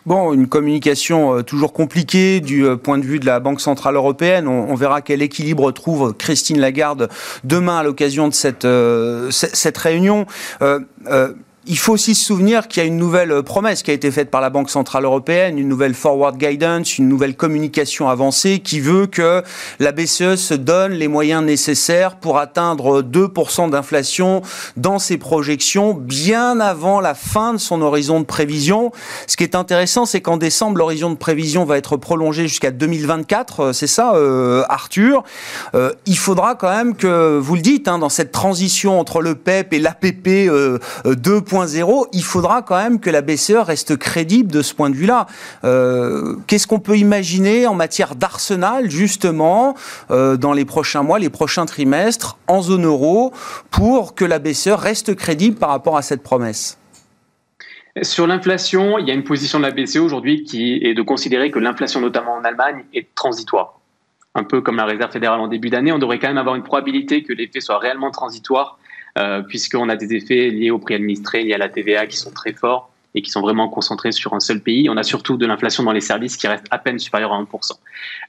Bon, 0.05 0.33
une 0.33 0.47
communication 0.47 1.37
euh, 1.37 1.43
toujours 1.43 1.71
compliquée 1.71 2.41
du 2.41 2.65
euh, 2.65 2.75
point 2.75 2.97
de 2.97 3.05
vue 3.05 3.19
de 3.19 3.25
la 3.25 3.39
Banque 3.39 3.61
Centrale 3.61 3.95
Européenne. 3.95 4.47
On, 4.47 4.75
verra 4.75 5.01
quel 5.01 5.21
équilibre 5.21 5.71
trouve 5.71 6.13
Christine 6.13 6.59
Lagarde 6.59 7.09
demain 7.45 7.77
à 7.77 7.83
l'occasion 7.83 8.27
de 8.27 8.33
cette, 8.33 8.65
euh, 8.65 9.31
cette 9.31 9.77
réunion. 9.77 10.25
Il 11.65 11.77
faut 11.77 11.93
aussi 11.93 12.13
se 12.13 12.25
souvenir 12.25 12.67
qu'il 12.67 12.83
y 12.83 12.85
a 12.85 12.87
une 12.87 12.97
nouvelle 12.97 13.31
euh, 13.31 13.41
promesse 13.41 13.83
qui 13.83 13.91
a 13.91 13.93
été 13.93 14.11
faite 14.11 14.29
par 14.29 14.41
la 14.41 14.49
Banque 14.49 14.69
Centrale 14.69 15.05
Européenne, 15.05 15.57
une 15.57 15.69
nouvelle 15.69 15.93
forward 15.93 16.37
guidance, 16.37 16.97
une 16.97 17.07
nouvelle 17.07 17.35
communication 17.35 18.09
avancée 18.09 18.59
qui 18.59 18.81
veut 18.81 19.07
que 19.07 19.43
la 19.79 19.91
BCE 19.93 20.35
se 20.35 20.53
donne 20.53 20.91
les 20.91 21.07
moyens 21.07 21.43
nécessaires 21.43 22.17
pour 22.17 22.37
atteindre 22.37 23.01
2% 23.01 23.69
d'inflation 23.69 24.41
dans 24.75 24.99
ses 24.99 25.17
projections 25.17 25.93
bien 25.93 26.59
avant 26.59 26.99
la 26.99 27.13
fin 27.13 27.53
de 27.53 27.59
son 27.59 27.81
horizon 27.81 28.19
de 28.19 28.25
prévision. 28.25 28.91
Ce 29.27 29.37
qui 29.37 29.43
est 29.43 29.55
intéressant, 29.55 30.05
c'est 30.05 30.21
qu'en 30.21 30.37
décembre, 30.37 30.77
l'horizon 30.77 31.11
de 31.11 31.17
prévision 31.17 31.63
va 31.63 31.77
être 31.77 31.95
prolongé 31.95 32.47
jusqu'à 32.47 32.71
2024. 32.71 33.59
Euh, 33.59 33.73
c'est 33.73 33.87
ça, 33.87 34.15
euh, 34.15 34.63
Arthur. 34.67 35.23
il 36.05 36.17
faudra 36.17 36.55
quand 36.55 36.75
même 36.75 36.95
que, 36.95 37.37
vous 37.37 37.55
le 37.55 37.61
dites, 37.61 37.87
hein, 37.87 37.99
dans 37.99 38.09
cette 38.09 38.31
transition 38.31 38.99
entre 38.99 39.21
le 39.21 39.35
PEP 39.35 39.73
et 39.73 39.79
l'APP 39.79 40.27
euh, 40.49 40.79
2 41.05 41.41
il 42.13 42.23
faudra 42.23 42.61
quand 42.61 42.77
même 42.77 42.99
que 42.99 43.09
la 43.09 43.21
BCE 43.21 43.57
reste 43.57 43.97
crédible 43.97 44.51
de 44.51 44.61
ce 44.61 44.73
point 44.73 44.89
de 44.89 44.95
vue-là. 44.95 45.27
Euh, 45.63 46.35
qu'est-ce 46.47 46.67
qu'on 46.67 46.79
peut 46.79 46.97
imaginer 46.97 47.67
en 47.67 47.75
matière 47.75 48.15
d'arsenal, 48.15 48.89
justement, 48.89 49.75
euh, 50.11 50.37
dans 50.37 50.53
les 50.53 50.65
prochains 50.65 51.03
mois, 51.03 51.19
les 51.19 51.29
prochains 51.29 51.65
trimestres, 51.65 52.37
en 52.47 52.61
zone 52.61 52.85
euro, 52.85 53.33
pour 53.71 54.15
que 54.15 54.25
la 54.25 54.39
BCE 54.39 54.69
reste 54.69 55.15
crédible 55.15 55.57
par 55.57 55.69
rapport 55.69 55.97
à 55.97 56.01
cette 56.01 56.23
promesse? 56.23 56.77
Sur 58.01 58.25
l'inflation, 58.25 58.97
il 58.97 59.07
y 59.07 59.11
a 59.11 59.13
une 59.13 59.23
position 59.23 59.59
de 59.59 59.65
la 59.65 59.71
BCE 59.71 59.97
aujourd'hui 59.97 60.43
qui 60.43 60.79
est 60.81 60.95
de 60.95 61.01
considérer 61.03 61.51
que 61.51 61.59
l'inflation, 61.59 62.01
notamment 62.01 62.33
en 62.33 62.43
Allemagne, 62.43 62.85
est 62.93 63.13
transitoire. 63.13 63.79
Un 64.33 64.43
peu 64.43 64.61
comme 64.61 64.77
la 64.77 64.85
Réserve 64.85 65.11
fédérale 65.11 65.39
en 65.39 65.47
début 65.47 65.69
d'année, 65.69 65.91
on 65.91 65.99
devrait 65.99 66.17
quand 66.17 66.27
même 66.27 66.39
avoir 66.39 66.55
une 66.55 66.63
probabilité 66.63 67.21
que 67.21 67.33
l'effet 67.33 67.59
soit 67.59 67.77
réellement 67.77 68.09
transitoire 68.09 68.79
puisqu'on 69.47 69.89
a 69.89 69.95
des 69.95 70.13
effets 70.15 70.49
liés 70.49 70.71
au 70.71 70.79
prix 70.79 70.95
administré, 70.95 71.43
liés 71.43 71.53
à 71.53 71.57
la 71.57 71.69
TVA 71.69 72.07
qui 72.07 72.17
sont 72.17 72.31
très 72.31 72.53
forts 72.53 72.93
et 73.15 73.21
qui 73.21 73.29
sont 73.29 73.41
vraiment 73.41 73.69
concentrés 73.69 74.11
sur 74.11 74.33
un 74.33 74.39
seul 74.39 74.61
pays. 74.61 74.89
On 74.89 74.97
a 74.97 75.03
surtout 75.03 75.37
de 75.37 75.45
l'inflation 75.45 75.83
dans 75.83 75.91
les 75.91 76.01
services 76.01 76.37
qui 76.37 76.47
reste 76.47 76.65
à 76.71 76.77
peine 76.77 76.99
supérieure 76.99 77.33
à 77.33 77.41
1%. 77.41 77.71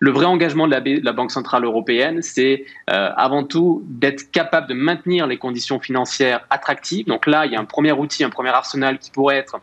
Le 0.00 0.10
vrai 0.10 0.26
engagement 0.26 0.66
de 0.66 1.02
la, 1.02 1.12
Banque 1.12 1.30
Centrale 1.30 1.64
Européenne, 1.64 2.20
c'est 2.22 2.64
euh, 2.90 3.10
avant 3.16 3.44
tout 3.44 3.82
d'être 3.86 4.30
capable 4.30 4.68
de 4.68 4.74
maintenir 4.74 5.26
les 5.26 5.38
conditions 5.38 5.80
financières 5.80 6.46
attractives. 6.50 7.06
Donc 7.06 7.26
là, 7.26 7.46
il 7.46 7.52
y 7.52 7.56
a 7.56 7.60
un 7.60 7.64
premier 7.64 7.92
outil, 7.92 8.24
un 8.24 8.30
premier 8.30 8.50
arsenal 8.50 8.98
qui 8.98 9.10
pourrait 9.10 9.36
être, 9.36 9.60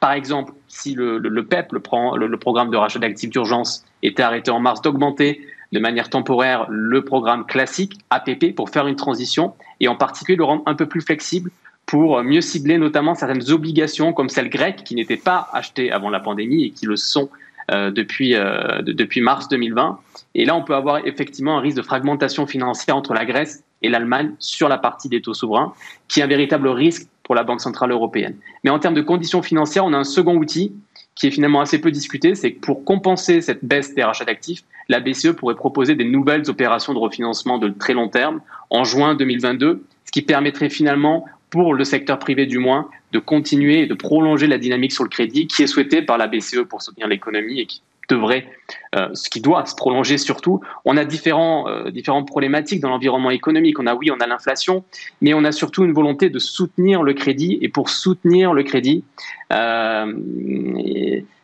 par 0.00 0.12
exemple, 0.12 0.52
si 0.68 0.94
le, 0.94 1.20
PEP, 1.44 1.72
le, 1.72 2.26
le 2.26 2.36
programme 2.38 2.70
de 2.70 2.76
rachat 2.76 2.98
d'actifs 2.98 3.30
d'urgence, 3.30 3.84
était 4.02 4.22
arrêté 4.22 4.50
en 4.50 4.58
mars, 4.58 4.80
d'augmenter 4.80 5.46
de 5.72 5.78
manière 5.78 6.10
temporaire 6.10 6.66
le 6.68 7.04
programme 7.04 7.46
classique 7.46 7.98
APP 8.10 8.54
pour 8.54 8.70
faire 8.70 8.86
une 8.86 8.96
transition 8.96 9.54
et 9.80 9.88
en 9.88 9.96
particulier 9.96 10.36
le 10.36 10.44
rendre 10.44 10.62
un 10.66 10.74
peu 10.74 10.86
plus 10.86 11.00
flexible 11.00 11.50
pour 11.86 12.22
mieux 12.22 12.40
cibler 12.40 12.78
notamment 12.78 13.14
certaines 13.14 13.50
obligations 13.50 14.12
comme 14.12 14.28
celles 14.28 14.50
grecques 14.50 14.84
qui 14.84 14.94
n'étaient 14.94 15.16
pas 15.16 15.48
achetées 15.52 15.90
avant 15.90 16.10
la 16.10 16.20
pandémie 16.20 16.64
et 16.64 16.70
qui 16.70 16.86
le 16.86 16.96
sont 16.96 17.28
euh, 17.70 17.90
depuis, 17.90 18.34
euh, 18.34 18.82
depuis 18.82 19.20
mars 19.20 19.48
2020. 19.48 19.98
Et 20.34 20.44
là, 20.44 20.56
on 20.56 20.62
peut 20.62 20.74
avoir 20.74 21.06
effectivement 21.06 21.58
un 21.58 21.60
risque 21.60 21.76
de 21.76 21.82
fragmentation 21.82 22.46
financière 22.46 22.96
entre 22.96 23.14
la 23.14 23.24
Grèce 23.24 23.62
et 23.82 23.88
l'Allemagne 23.88 24.34
sur 24.40 24.68
la 24.68 24.78
partie 24.78 25.08
des 25.08 25.22
taux 25.22 25.34
souverains, 25.34 25.72
qui 26.08 26.20
est 26.20 26.22
un 26.22 26.26
véritable 26.26 26.68
risque 26.68 27.06
pour 27.22 27.34
la 27.34 27.44
Banque 27.44 27.60
Centrale 27.60 27.92
Européenne. 27.92 28.36
Mais 28.64 28.70
en 28.70 28.78
termes 28.78 28.94
de 28.94 29.02
conditions 29.02 29.42
financières, 29.42 29.84
on 29.84 29.92
a 29.92 29.96
un 29.96 30.04
second 30.04 30.36
outil 30.36 30.72
qui 31.14 31.26
est 31.26 31.30
finalement 31.30 31.60
assez 31.60 31.80
peu 31.80 31.90
discuté, 31.90 32.34
c'est 32.34 32.52
que 32.52 32.60
pour 32.60 32.84
compenser 32.84 33.40
cette 33.40 33.64
baisse 33.64 33.94
des 33.94 34.02
rachats 34.02 34.24
d'actifs, 34.24 34.64
la 34.88 35.00
BCE 35.00 35.32
pourrait 35.32 35.54
proposer 35.54 35.94
des 35.94 36.04
nouvelles 36.04 36.48
opérations 36.48 36.94
de 36.94 36.98
refinancement 36.98 37.58
de 37.58 37.68
très 37.68 37.92
long 37.92 38.08
terme 38.08 38.40
en 38.70 38.84
juin 38.84 39.14
2022, 39.14 39.84
ce 40.04 40.12
qui 40.12 40.22
permettrait 40.22 40.70
finalement, 40.70 41.26
pour 41.50 41.74
le 41.74 41.84
secteur 41.84 42.18
privé 42.18 42.46
du 42.46 42.58
moins, 42.58 42.88
de 43.12 43.18
continuer 43.18 43.80
et 43.80 43.86
de 43.86 43.94
prolonger 43.94 44.46
la 44.46 44.58
dynamique 44.58 44.92
sur 44.92 45.04
le 45.04 45.10
crédit 45.10 45.46
qui 45.46 45.62
est 45.62 45.66
souhaitée 45.66 46.00
par 46.00 46.16
la 46.16 46.26
BCE 46.26 46.64
pour 46.68 46.80
soutenir 46.80 47.08
l'économie 47.08 47.60
et 47.60 47.66
qui 47.66 47.82
devrait, 48.08 48.46
euh, 48.94 49.08
ce 49.14 49.28
qui 49.30 49.40
doit 49.40 49.64
se 49.66 49.74
prolonger 49.74 50.18
surtout. 50.18 50.60
On 50.84 50.96
a 50.96 51.02
euh, 51.02 51.90
différentes 51.90 52.26
problématiques 52.26 52.80
dans 52.80 52.90
l'environnement 52.90 53.30
économique. 53.30 53.78
On 53.78 53.86
a, 53.86 53.94
oui, 53.94 54.10
on 54.10 54.20
a 54.20 54.26
l'inflation, 54.26 54.84
mais 55.20 55.34
on 55.34 55.44
a 55.44 55.52
surtout 55.52 55.84
une 55.84 55.92
volonté 55.92 56.30
de 56.30 56.38
soutenir 56.38 57.02
le 57.02 57.14
crédit. 57.14 57.58
Et 57.62 57.68
pour 57.68 57.88
soutenir 57.88 58.52
le 58.52 58.62
crédit, 58.62 59.04
euh, 59.52 60.12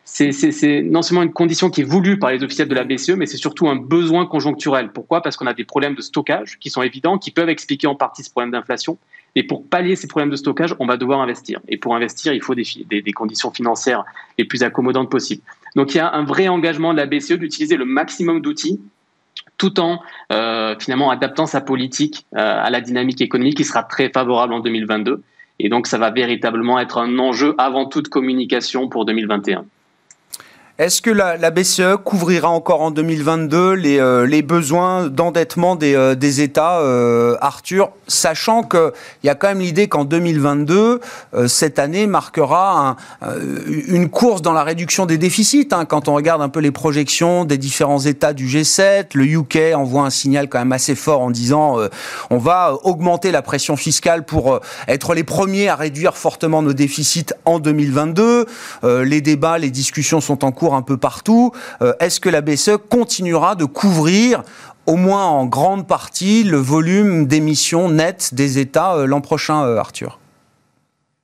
c'est 0.03 0.81
non 0.81 1.01
seulement 1.01 1.23
une 1.23 1.31
condition 1.31 1.69
qui 1.69 1.81
est 1.81 1.85
voulue 1.85 2.17
par 2.17 2.31
les 2.31 2.43
officiels 2.43 2.67
de 2.67 2.75
la 2.75 2.83
BCE, 2.83 3.11
mais 3.11 3.25
c'est 3.25 3.37
surtout 3.37 3.69
un 3.69 3.75
besoin 3.75 4.25
conjoncturel. 4.25 4.91
Pourquoi? 4.91 5.21
Parce 5.21 5.37
qu'on 5.37 5.47
a 5.47 5.53
des 5.53 5.65
problèmes 5.65 5.95
de 5.95 6.01
stockage 6.01 6.57
qui 6.59 6.69
sont 6.69 6.81
évidents, 6.81 7.17
qui 7.17 7.31
peuvent 7.31 7.49
expliquer 7.49 7.87
en 7.87 7.95
partie 7.95 8.23
ce 8.23 8.31
problème 8.31 8.51
d'inflation. 8.51 8.97
Et 9.35 9.43
pour 9.43 9.65
pallier 9.67 9.95
ces 9.95 10.07
problèmes 10.07 10.31
de 10.31 10.35
stockage, 10.35 10.75
on 10.79 10.85
va 10.85 10.97
devoir 10.97 11.21
investir. 11.21 11.59
Et 11.67 11.77
pour 11.77 11.95
investir, 11.95 12.33
il 12.33 12.41
faut 12.41 12.55
des, 12.55 13.13
conditions 13.13 13.51
financières 13.51 14.03
les 14.37 14.45
plus 14.45 14.63
accommodantes 14.63 15.09
possibles. 15.09 15.43
Donc 15.75 15.93
il 15.93 15.97
y 15.97 16.01
a 16.01 16.11
un 16.13 16.23
vrai 16.23 16.47
engagement 16.47 16.93
de 16.93 16.97
la 16.97 17.05
BCE 17.05 17.33
d'utiliser 17.33 17.77
le 17.77 17.85
maximum 17.85 18.41
d'outils 18.41 18.79
tout 19.57 19.79
en 19.79 20.01
euh, 20.31 20.75
finalement 20.79 21.11
adaptant 21.11 21.45
sa 21.45 21.61
politique 21.61 22.25
euh, 22.35 22.39
à 22.39 22.69
la 22.69 22.81
dynamique 22.81 23.21
économique 23.21 23.57
qui 23.57 23.65
sera 23.65 23.83
très 23.83 24.09
favorable 24.09 24.53
en 24.53 24.59
2022. 24.59 25.21
Et 25.59 25.69
donc 25.69 25.87
ça 25.87 25.97
va 25.97 26.09
véritablement 26.09 26.79
être 26.79 26.97
un 26.97 27.19
enjeu 27.19 27.53
avant 27.57 27.85
toute 27.85 28.07
communication 28.07 28.87
pour 28.87 29.05
2021. 29.05 29.65
Est-ce 30.79 31.01
que 31.01 31.09
la, 31.09 31.51
BCE 31.51 31.97
couvrira 32.05 32.47
encore 32.47 32.81
en 32.81 32.89
2022 32.91 33.73
les, 33.73 33.99
euh, 33.99 34.25
les 34.25 34.41
besoins 34.41 35.07
d'endettement 35.07 35.75
des, 35.75 35.93
euh, 35.93 36.15
États, 36.15 36.79
euh, 36.79 37.35
Arthur, 37.41 37.89
sachant 38.07 38.63
qu'il 38.63 38.91
y 39.25 39.29
a 39.29 39.35
quand 39.35 39.49
même 39.49 39.59
l'idée 39.59 39.89
qu'en 39.89 40.05
2022, 40.05 41.01
cette 41.47 41.79
année 41.79 42.07
marquera 42.07 42.95
un, 43.21 43.35
une 43.67 44.09
course 44.09 44.41
dans 44.41 44.53
la 44.53 44.63
réduction 44.63 45.05
des 45.05 45.17
déficits. 45.17 45.67
Hein, 45.71 45.83
quand 45.83 46.07
on 46.07 46.13
regarde 46.13 46.41
un 46.41 46.47
peu 46.47 46.61
les 46.61 46.71
projections 46.71 47.43
des 47.43 47.57
différents 47.57 47.99
États 47.99 48.31
du 48.31 48.47
G7, 48.47 49.07
le 49.15 49.25
UK 49.25 49.75
envoie 49.75 50.03
un 50.03 50.09
signal 50.09 50.47
quand 50.47 50.59
même 50.59 50.71
assez 50.71 50.95
fort 50.95 51.21
en 51.21 51.31
disant 51.31 51.77
on 52.29 52.37
va 52.37 52.75
augmenter 52.83 53.31
la 53.31 53.41
pression 53.41 53.75
fiscale 53.75 54.23
pour 54.23 54.61
être 54.87 55.13
les 55.13 55.25
premiers 55.25 55.67
à 55.67 55.75
réduire 55.75 56.15
fortement 56.15 56.61
nos 56.61 56.73
déficits 56.73 57.33
en 57.43 57.59
2022. 57.59 58.45
les 58.83 59.21
débats, 59.21 59.57
les 59.57 59.71
discussions 59.71 60.21
sont 60.21 60.45
en 60.45 60.51
cours 60.51 60.68
un 60.75 60.81
peu 60.81 60.97
partout. 60.97 61.51
Euh, 61.81 61.93
est-ce 61.99 62.19
que 62.19 62.29
la 62.29 62.41
BCE 62.41 62.77
continuera 62.89 63.55
de 63.55 63.65
couvrir 63.65 64.43
au 64.85 64.95
moins 64.95 65.25
en 65.25 65.45
grande 65.45 65.87
partie 65.87 66.43
le 66.43 66.57
volume 66.57 67.27
d'émissions 67.27 67.89
nettes 67.89 68.33
des 68.33 68.59
États 68.59 68.95
euh, 68.95 69.05
l'an 69.05 69.21
prochain, 69.21 69.63
euh, 69.63 69.77
Arthur? 69.77 70.19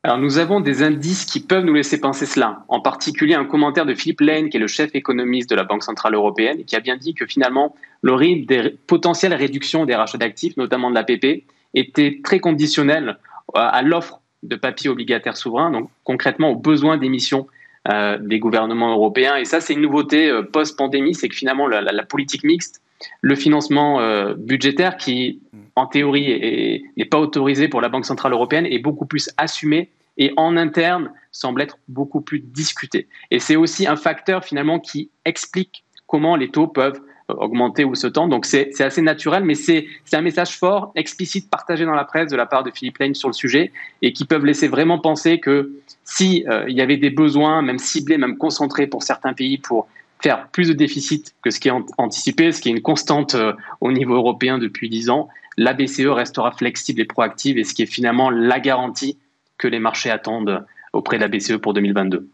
Alors 0.03 0.19
nous 0.19 0.37
avons 0.37 0.59
des 0.59 0.83
indices 0.83 1.25
qui 1.25 1.39
peuvent 1.39 1.65
nous 1.65 1.73
laisser 1.73 1.99
penser 1.99 2.27
cela. 2.27 2.63
En 2.67 2.79
particulier 2.79 3.33
un 3.33 3.45
commentaire 3.45 3.87
de 3.87 3.95
Philippe 3.95 4.21
Lane, 4.21 4.49
qui 4.49 4.57
est 4.57 4.59
le 4.59 4.67
chef 4.67 4.91
économiste 4.93 5.49
de 5.49 5.55
la 5.55 5.63
Banque 5.63 5.81
centrale 5.81 6.13
européenne, 6.13 6.63
qui 6.63 6.75
a 6.75 6.79
bien 6.79 6.95
dit 6.95 7.15
que 7.15 7.25
finalement 7.25 7.75
le 8.03 8.13
rythme 8.13 8.45
des 8.45 8.77
potentielles 8.85 9.33
réductions 9.33 9.85
des 9.85 9.95
rachats 9.95 10.19
d'actifs, 10.19 10.57
notamment 10.57 10.91
de 10.91 10.95
l'APP, 10.95 11.45
était 11.73 12.19
très 12.23 12.39
conditionnel 12.39 13.17
à 13.55 13.81
l'offre 13.81 14.21
de 14.43 14.55
papiers 14.55 14.89
obligataires 14.89 15.37
souverains, 15.37 15.71
donc 15.71 15.89
concrètement 16.03 16.51
aux 16.51 16.55
besoins 16.55 16.97
d'émissions 16.97 17.47
euh, 17.87 18.17
des 18.19 18.39
gouvernements 18.39 18.91
européens. 18.93 19.35
Et 19.35 19.45
ça, 19.45 19.61
c'est 19.61 19.73
une 19.73 19.81
nouveauté 19.81 20.27
euh, 20.27 20.41
post-pandémie, 20.41 21.13
c'est 21.13 21.29
que 21.29 21.35
finalement 21.35 21.67
la, 21.67 22.03
politique 22.03 22.43
mixte, 22.43 22.81
le 23.21 23.35
financement 23.35 23.99
euh, 23.99 24.33
budgétaire 24.35 24.97
qui, 24.97 25.39
en 25.75 25.85
théorie, 25.85 26.81
n'est 26.97 27.05
pas 27.05 27.19
autorisé 27.19 27.67
pour 27.67 27.81
la 27.81 27.89
Banque 27.89 28.05
centrale 28.05 28.33
européenne, 28.33 28.65
est 28.65 28.79
beaucoup 28.79 29.05
plus 29.05 29.29
assumé 29.37 29.89
et 30.17 30.33
en 30.37 30.57
interne 30.57 31.11
semble 31.31 31.61
être 31.61 31.77
beaucoup 31.87 32.21
plus 32.21 32.39
discuté. 32.39 33.07
Et 33.29 33.39
c'est 33.39 33.55
aussi 33.55 33.85
un 33.85 33.97
facteur 33.97 34.43
finalement 34.43 34.79
qui 34.79 35.11
explique 35.25 35.83
comment 36.07 36.35
les 36.35 36.49
taux 36.49 36.67
peuvent 36.67 37.01
augmenter 37.27 37.83
ou 37.85 37.95
se 37.95 38.07
tendre. 38.07 38.29
Donc 38.29 38.45
c'est 38.45 38.79
assez 38.81 39.01
naturel, 39.01 39.43
mais 39.43 39.55
c'est 39.55 39.87
un 40.13 40.21
message 40.21 40.57
fort, 40.57 40.91
explicite, 40.95 41.49
partagé 41.49 41.85
dans 41.85 41.95
la 41.95 42.05
presse 42.05 42.29
de 42.29 42.35
la 42.35 42.45
part 42.45 42.63
de 42.63 42.71
Philippe 42.71 42.97
Lane 42.99 43.15
sur 43.15 43.29
le 43.29 43.33
sujet 43.33 43.71
et 44.01 44.13
qui 44.13 44.25
peuvent 44.25 44.45
laisser 44.45 44.67
vraiment 44.67 44.99
penser 44.99 45.39
que 45.39 45.71
si 46.03 46.45
euh, 46.47 46.69
y 46.69 46.81
avait 46.81 46.97
des 46.97 47.09
besoins, 47.09 47.61
même 47.61 47.79
ciblés, 47.79 48.17
même 48.17 48.37
concentrés 48.37 48.87
pour 48.87 49.03
certains 49.03 49.33
pays 49.33 49.57
pour 49.57 49.87
faire 50.21 50.47
plus 50.49 50.67
de 50.67 50.73
déficit 50.73 51.33
que 51.41 51.49
ce 51.49 51.59
qui 51.59 51.67
est 51.67 51.73
anticipé, 51.97 52.51
ce 52.51 52.61
qui 52.61 52.69
est 52.69 52.71
une 52.71 52.81
constante 52.81 53.35
euh, 53.35 53.53
au 53.81 53.91
niveau 53.91 54.15
européen 54.15 54.57
depuis 54.57 54.89
dix 54.89 55.09
ans, 55.09 55.27
la 55.57 55.73
BCE 55.73 56.07
restera 56.07 56.51
flexible 56.51 57.01
et 57.01 57.05
proactive 57.05 57.57
et 57.57 57.63
ce 57.63 57.73
qui 57.73 57.81
est 57.81 57.87
finalement 57.87 58.29
la 58.29 58.59
garantie 58.59 59.17
que 59.57 59.67
les 59.67 59.79
marchés 59.79 60.11
attendent 60.11 60.65
auprès 60.93 61.17
de 61.17 61.21
la 61.21 61.27
BCE 61.27 61.57
pour 61.57 61.73
2022 61.73 62.27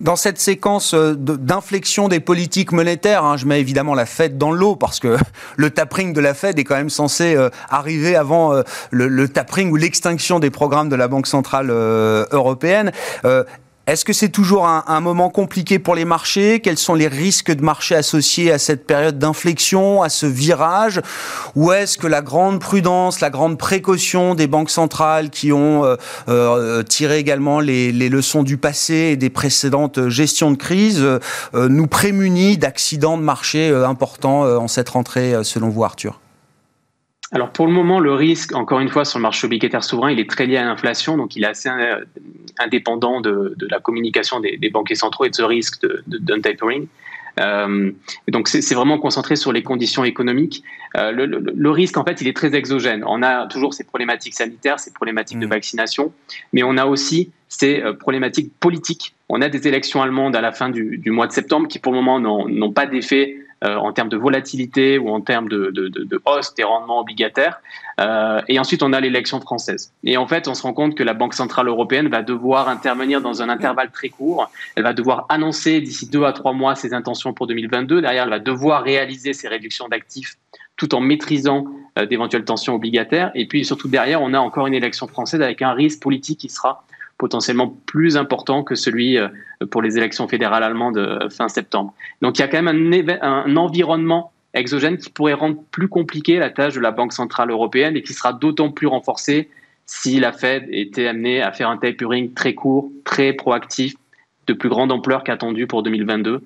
dans 0.00 0.16
cette 0.16 0.38
séquence 0.38 0.94
euh, 0.94 1.14
d'inflexion 1.14 2.08
des 2.08 2.20
politiques 2.20 2.72
monétaires, 2.72 3.24
hein, 3.24 3.36
je 3.36 3.46
mets 3.46 3.60
évidemment 3.60 3.94
la 3.94 4.06
Fed 4.06 4.38
dans 4.38 4.50
l'eau 4.50 4.76
parce 4.76 4.98
que 4.98 5.16
le 5.56 5.70
tapering 5.70 6.12
de 6.12 6.20
la 6.20 6.34
Fed 6.34 6.58
est 6.58 6.64
quand 6.64 6.76
même 6.76 6.90
censé 6.90 7.36
euh, 7.36 7.50
arriver 7.68 8.16
avant 8.16 8.54
euh, 8.54 8.62
le, 8.90 9.08
le, 9.08 9.28
tapering 9.28 9.70
ou 9.70 9.76
l'extinction 9.76 10.40
des 10.40 10.50
programmes 10.50 10.88
de 10.88 10.96
la 10.96 11.08
Banque 11.08 11.26
centrale 11.26 11.70
européenne. 11.70 12.92
Est-ce 13.90 14.04
que 14.04 14.12
c'est 14.12 14.28
toujours 14.28 14.68
un, 14.68 15.00
moment 15.00 15.30
compliqué 15.30 15.80
pour 15.80 15.96
les 15.96 16.04
marchés? 16.04 16.60
Quels 16.60 16.78
sont 16.78 16.94
les 16.94 17.08
risques 17.08 17.50
de 17.50 17.64
marché 17.64 17.96
associés 17.96 18.52
à 18.52 18.58
cette 18.58 18.86
période 18.86 19.18
d'inflexion, 19.18 20.00
à 20.04 20.08
ce 20.08 20.26
virage? 20.26 21.00
Ou 21.56 21.72
est-ce 21.72 21.98
que 21.98 22.06
la 22.06 22.22
grande 22.22 22.60
prudence, 22.60 23.18
la 23.18 23.30
grande 23.30 23.58
précaution 23.58 24.36
des 24.36 24.46
banques 24.46 24.70
centrales 24.70 25.30
qui 25.30 25.52
ont 25.52 25.84
euh, 25.84 25.96
euh, 26.28 26.84
tiré 26.84 27.18
également 27.18 27.58
les, 27.58 27.90
leçons 27.90 28.44
du 28.44 28.58
passé 28.58 28.94
et 28.94 29.16
des 29.16 29.28
précédentes 29.28 30.08
gestions 30.08 30.52
de 30.52 30.56
crise 30.56 31.00
euh, 31.02 31.18
nous 31.68 31.88
prémunit 31.88 32.58
d'accidents 32.58 33.18
de 33.18 33.24
marché 33.24 33.70
importants 33.74 34.42
en 34.42 34.68
cette 34.68 34.90
rentrée, 34.90 35.34
selon 35.42 35.68
vous, 35.68 35.82
Arthur? 35.82 36.20
Alors 37.32 37.52
pour 37.52 37.66
le 37.66 37.72
moment, 37.72 38.00
le 38.00 38.12
risque, 38.12 38.54
encore 38.54 38.80
une 38.80 38.88
fois, 38.88 39.04
sur 39.04 39.18
le 39.18 39.22
marché 39.22 39.46
obligataire 39.46 39.84
souverain, 39.84 40.10
il 40.10 40.18
est 40.18 40.28
très 40.28 40.46
lié 40.46 40.56
à 40.56 40.64
l'inflation, 40.64 41.16
donc 41.16 41.36
il 41.36 41.44
est 41.44 41.48
assez 41.48 41.68
euh, 41.68 42.04
indépendant 42.58 43.20
de, 43.20 43.54
la 43.70 43.78
communication 43.78 44.40
des, 44.40 44.70
banquiers 44.70 44.96
centraux 44.96 45.24
et 45.26 45.30
de 45.30 45.34
ce 45.34 45.42
risque 45.42 45.86
d'un 46.06 46.40
tapering. 46.40 46.88
Euh, 47.38 47.92
donc 48.26 48.48
c'est 48.48 48.74
vraiment 48.74 48.98
concentré 48.98 49.36
sur 49.36 49.52
les 49.52 49.62
conditions 49.62 50.02
économiques. 50.02 50.64
Euh, 50.96 51.12
le, 51.12 51.70
risque, 51.70 51.96
en 51.96 52.04
fait, 52.04 52.20
il 52.20 52.26
est 52.26 52.36
très 52.36 52.56
exogène. 52.56 53.04
On 53.06 53.22
a 53.22 53.46
toujours 53.46 53.74
ces 53.74 53.84
problématiques 53.84 54.34
sanitaires, 54.34 54.80
ces 54.80 54.92
problématiques 54.92 55.38
de 55.38 55.46
mmh. 55.46 55.50
vaccination, 55.50 56.12
mais 56.52 56.64
on 56.64 56.76
a 56.76 56.86
aussi 56.86 57.30
ces 57.48 57.80
problématiques 58.00 58.52
politiques. 58.58 59.14
On 59.28 59.40
a 59.40 59.48
des 59.48 59.68
élections 59.68 60.02
allemandes 60.02 60.34
à 60.34 60.40
la 60.40 60.50
fin 60.50 60.68
du, 60.68 60.98
du 60.98 61.12
mois 61.12 61.28
de 61.28 61.32
septembre 61.32 61.68
qui, 61.68 61.78
pour 61.78 61.92
le 61.92 62.02
moment, 62.02 62.18
n'ont 62.18 62.72
pas 62.72 62.86
d'effet 62.86 63.36
euh, 63.62 63.76
en 63.76 63.92
termes 63.92 64.08
de 64.08 64.16
volatilité 64.16 64.98
ou 64.98 65.10
en 65.10 65.20
termes 65.20 65.48
de, 65.48 65.70
de, 65.70 65.88
de, 65.88 66.22
hausse 66.24 66.54
des 66.54 66.64
rendements 66.64 67.00
obligataires. 67.00 67.60
Euh, 68.00 68.40
et 68.48 68.58
ensuite, 68.58 68.82
on 68.82 68.92
a 68.92 69.00
l'élection 69.00 69.40
française. 69.40 69.92
Et 70.02 70.16
en 70.16 70.26
fait, 70.26 70.48
on 70.48 70.54
se 70.54 70.62
rend 70.62 70.72
compte 70.72 70.94
que 70.94 71.02
la 71.02 71.12
Banque 71.12 71.34
centrale 71.34 71.68
européenne 71.68 72.08
va 72.08 72.22
devoir 72.22 72.68
intervenir 72.68 73.20
dans 73.20 73.42
un 73.42 73.50
intervalle 73.50 73.90
très 73.90 74.08
court. 74.08 74.50
Elle 74.76 74.84
va 74.84 74.94
devoir 74.94 75.26
annoncer 75.28 75.82
d'ici 75.82 76.08
deux 76.08 76.24
à 76.24 76.32
trois 76.32 76.54
mois 76.54 76.74
ses 76.74 76.94
intentions 76.94 77.34
pour 77.34 77.46
2022. 77.46 78.00
Derrière, 78.00 78.24
elle 78.24 78.30
va 78.30 78.38
devoir 78.38 78.82
réaliser 78.82 79.34
ses 79.34 79.48
réductions 79.48 79.88
d'actifs 79.88 80.36
tout 80.80 80.94
en 80.94 81.00
maîtrisant 81.00 81.66
euh, 81.98 82.06
d'éventuelles 82.06 82.44
tensions 82.44 82.74
obligataires. 82.74 83.30
Et 83.34 83.46
puis 83.46 83.66
surtout 83.66 83.88
derrière, 83.88 84.22
on 84.22 84.32
a 84.32 84.38
encore 84.38 84.66
une 84.66 84.74
élection 84.74 85.06
française 85.06 85.42
avec 85.42 85.60
un 85.60 85.74
risque 85.74 86.00
politique 86.00 86.40
qui 86.40 86.48
sera 86.48 86.82
potentiellement 87.20 87.76
plus 87.84 88.16
important 88.16 88.64
que 88.64 88.74
celui 88.74 89.18
pour 89.70 89.82
les 89.82 89.98
élections 89.98 90.26
fédérales 90.26 90.64
allemandes 90.64 91.28
fin 91.30 91.48
septembre. 91.48 91.92
Donc 92.22 92.38
il 92.38 92.40
y 92.40 92.44
a 92.44 92.48
quand 92.48 92.62
même 92.62 93.18
un, 93.20 93.56
environnement 93.56 94.32
exogène 94.54 94.96
qui 94.96 95.10
pourrait 95.10 95.34
rendre 95.34 95.58
plus 95.70 95.86
compliqué 95.88 96.38
la 96.38 96.48
tâche 96.48 96.74
de 96.74 96.80
la 96.80 96.92
Banque 96.92 97.12
centrale 97.12 97.50
européenne 97.50 97.94
et 97.94 98.02
qui 98.02 98.14
sera 98.14 98.32
d'autant 98.32 98.70
plus 98.70 98.86
renforcée 98.86 99.50
si 99.84 100.18
la 100.18 100.32
Fed 100.32 100.66
était 100.70 101.08
amenée 101.08 101.42
à 101.42 101.52
faire 101.52 101.68
un 101.68 101.76
tapering 101.76 102.32
très 102.32 102.54
court, 102.54 102.90
très 103.04 103.34
proactif, 103.34 103.94
de 104.46 104.54
plus 104.54 104.70
grande 104.70 104.90
ampleur 104.90 105.22
qu'attendu 105.22 105.66
pour 105.66 105.82
2022 105.82 106.42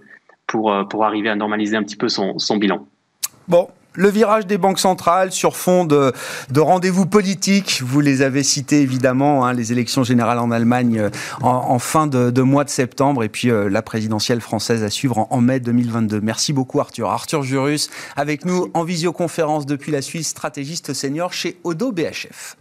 pour, 0.47 0.73
euh, 0.73 0.85
pour 0.85 1.05
arriver 1.05 1.29
à 1.29 1.37
normaliser 1.37 1.77
un 1.77 1.85
petit 1.85 1.97
peu 1.97 2.09
son, 2.09 2.39
son 2.39 2.57
bilan. 2.57 2.87
Bon, 3.47 3.69
le 3.95 4.09
virage 4.09 4.47
des 4.47 4.59
banques 4.59 4.79
centrales 4.79 5.33
sur 5.33 5.57
fond 5.57 5.85
de, 5.85 6.13
de 6.51 6.61
rendez-vous 6.61 7.07
politiques, 7.07 7.83
vous 7.85 8.01
les 8.01 8.23
avez 8.23 8.43
cités 8.43 8.81
évidemment, 8.81 9.47
hein, 9.47 9.53
les 9.53 9.73
élections 9.73 10.05
générales 10.05 10.39
en 10.39 10.51
Allemagne 10.51 10.99
euh, 10.99 11.11
en, 11.43 11.79
fin 11.79 12.07
de, 12.07 12.43
mois 12.43 12.65
de 12.65 12.71
septembre 12.71 13.25
et 13.25 13.29
puis 13.29 13.51
euh, 13.51 13.69
la 13.69 13.83
présidentielle 13.83 14.41
française 14.41 14.83
à 14.83 14.91
suivre 14.91 15.19
en, 15.19 15.29
en, 15.31 15.41
mai 15.41 15.61
2022. 15.61 16.21
Merci 16.21 16.53
beaucoup 16.53 16.81
Arthur. 16.81 17.09
Arthur 17.11 17.43
Jurus 17.43 17.89
avec 18.17 18.45
nous 18.45 18.71
en 18.75 18.85
visioconférence 18.85 19.67
depuis 19.67 19.93
la 19.93 20.03
Suisse, 20.03 20.29
stratégiste 20.29 20.93
senior 20.93 21.33
chez 21.33 21.59
Odo 21.65 21.93
BHF. 21.93 22.57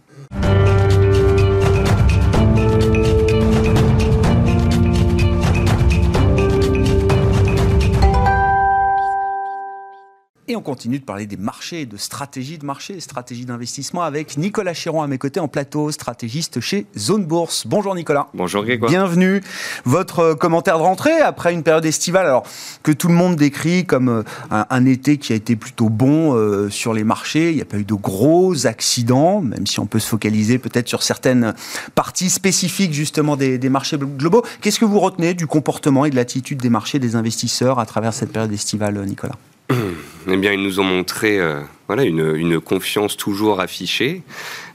Et 10.46 10.56
on 10.56 10.60
continue 10.60 10.98
de 10.98 11.04
parler 11.04 11.24
des 11.24 11.38
marchés, 11.38 11.86
de 11.86 11.96
stratégie 11.96 12.58
de 12.58 12.66
marché, 12.66 13.00
stratégie 13.00 13.46
d'investissement 13.46 14.02
avec 14.02 14.36
Nicolas 14.36 14.74
Chiron 14.74 15.00
à 15.00 15.06
mes 15.06 15.16
côtés 15.16 15.40
en 15.40 15.48
plateau, 15.48 15.90
stratégiste 15.90 16.60
chez 16.60 16.84
Zone 16.98 17.24
Bourse. 17.24 17.66
Bonjour 17.66 17.94
Nicolas. 17.94 18.28
Bonjour 18.34 18.62
Grégoire. 18.62 18.90
Bienvenue. 18.90 19.40
Votre 19.86 20.18
euh, 20.18 20.34
commentaire 20.34 20.76
de 20.76 20.82
rentrée 20.82 21.18
après 21.18 21.54
une 21.54 21.62
période 21.62 21.86
estivale, 21.86 22.26
alors 22.26 22.42
que 22.82 22.92
tout 22.92 23.08
le 23.08 23.14
monde 23.14 23.36
décrit 23.36 23.86
comme 23.86 24.10
euh, 24.10 24.22
un, 24.50 24.84
été 24.84 25.16
qui 25.16 25.32
a 25.32 25.36
été 25.36 25.56
plutôt 25.56 25.88
bon 25.88 26.34
euh, 26.34 26.68
sur 26.68 26.92
les 26.92 27.04
marchés. 27.04 27.48
Il 27.48 27.56
n'y 27.56 27.62
a 27.62 27.66
pas 27.66 27.78
eu 27.78 27.84
de 27.84 27.94
gros 27.94 28.66
accidents, 28.66 29.40
même 29.40 29.66
si 29.66 29.80
on 29.80 29.86
peut 29.86 29.98
se 29.98 30.08
focaliser 30.08 30.58
peut-être 30.58 30.88
sur 30.88 31.02
certaines 31.02 31.54
parties 31.94 32.28
spécifiques 32.28 32.92
justement 32.92 33.38
des, 33.38 33.56
des 33.56 33.70
marchés 33.70 33.96
globaux. 33.96 34.44
Qu'est-ce 34.60 34.78
que 34.78 34.84
vous 34.84 35.00
retenez 35.00 35.32
du 35.32 35.46
comportement 35.46 36.04
et 36.04 36.10
de 36.10 36.16
l'attitude 36.16 36.60
des 36.60 36.68
marchés 36.68 36.98
des 36.98 37.16
investisseurs 37.16 37.78
à 37.78 37.86
travers 37.86 38.12
cette 38.12 38.30
période 38.30 38.52
estivale, 38.52 39.02
Nicolas? 39.06 39.38
eh 40.28 40.36
bien, 40.36 40.52
ils 40.52 40.62
nous 40.62 40.80
ont 40.80 40.84
montré 40.84 41.40
euh, 41.40 41.60
voilà, 41.86 42.04
une, 42.04 42.36
une, 42.36 42.60
confiance 42.60 43.16
toujours 43.16 43.60
affichée. 43.60 44.22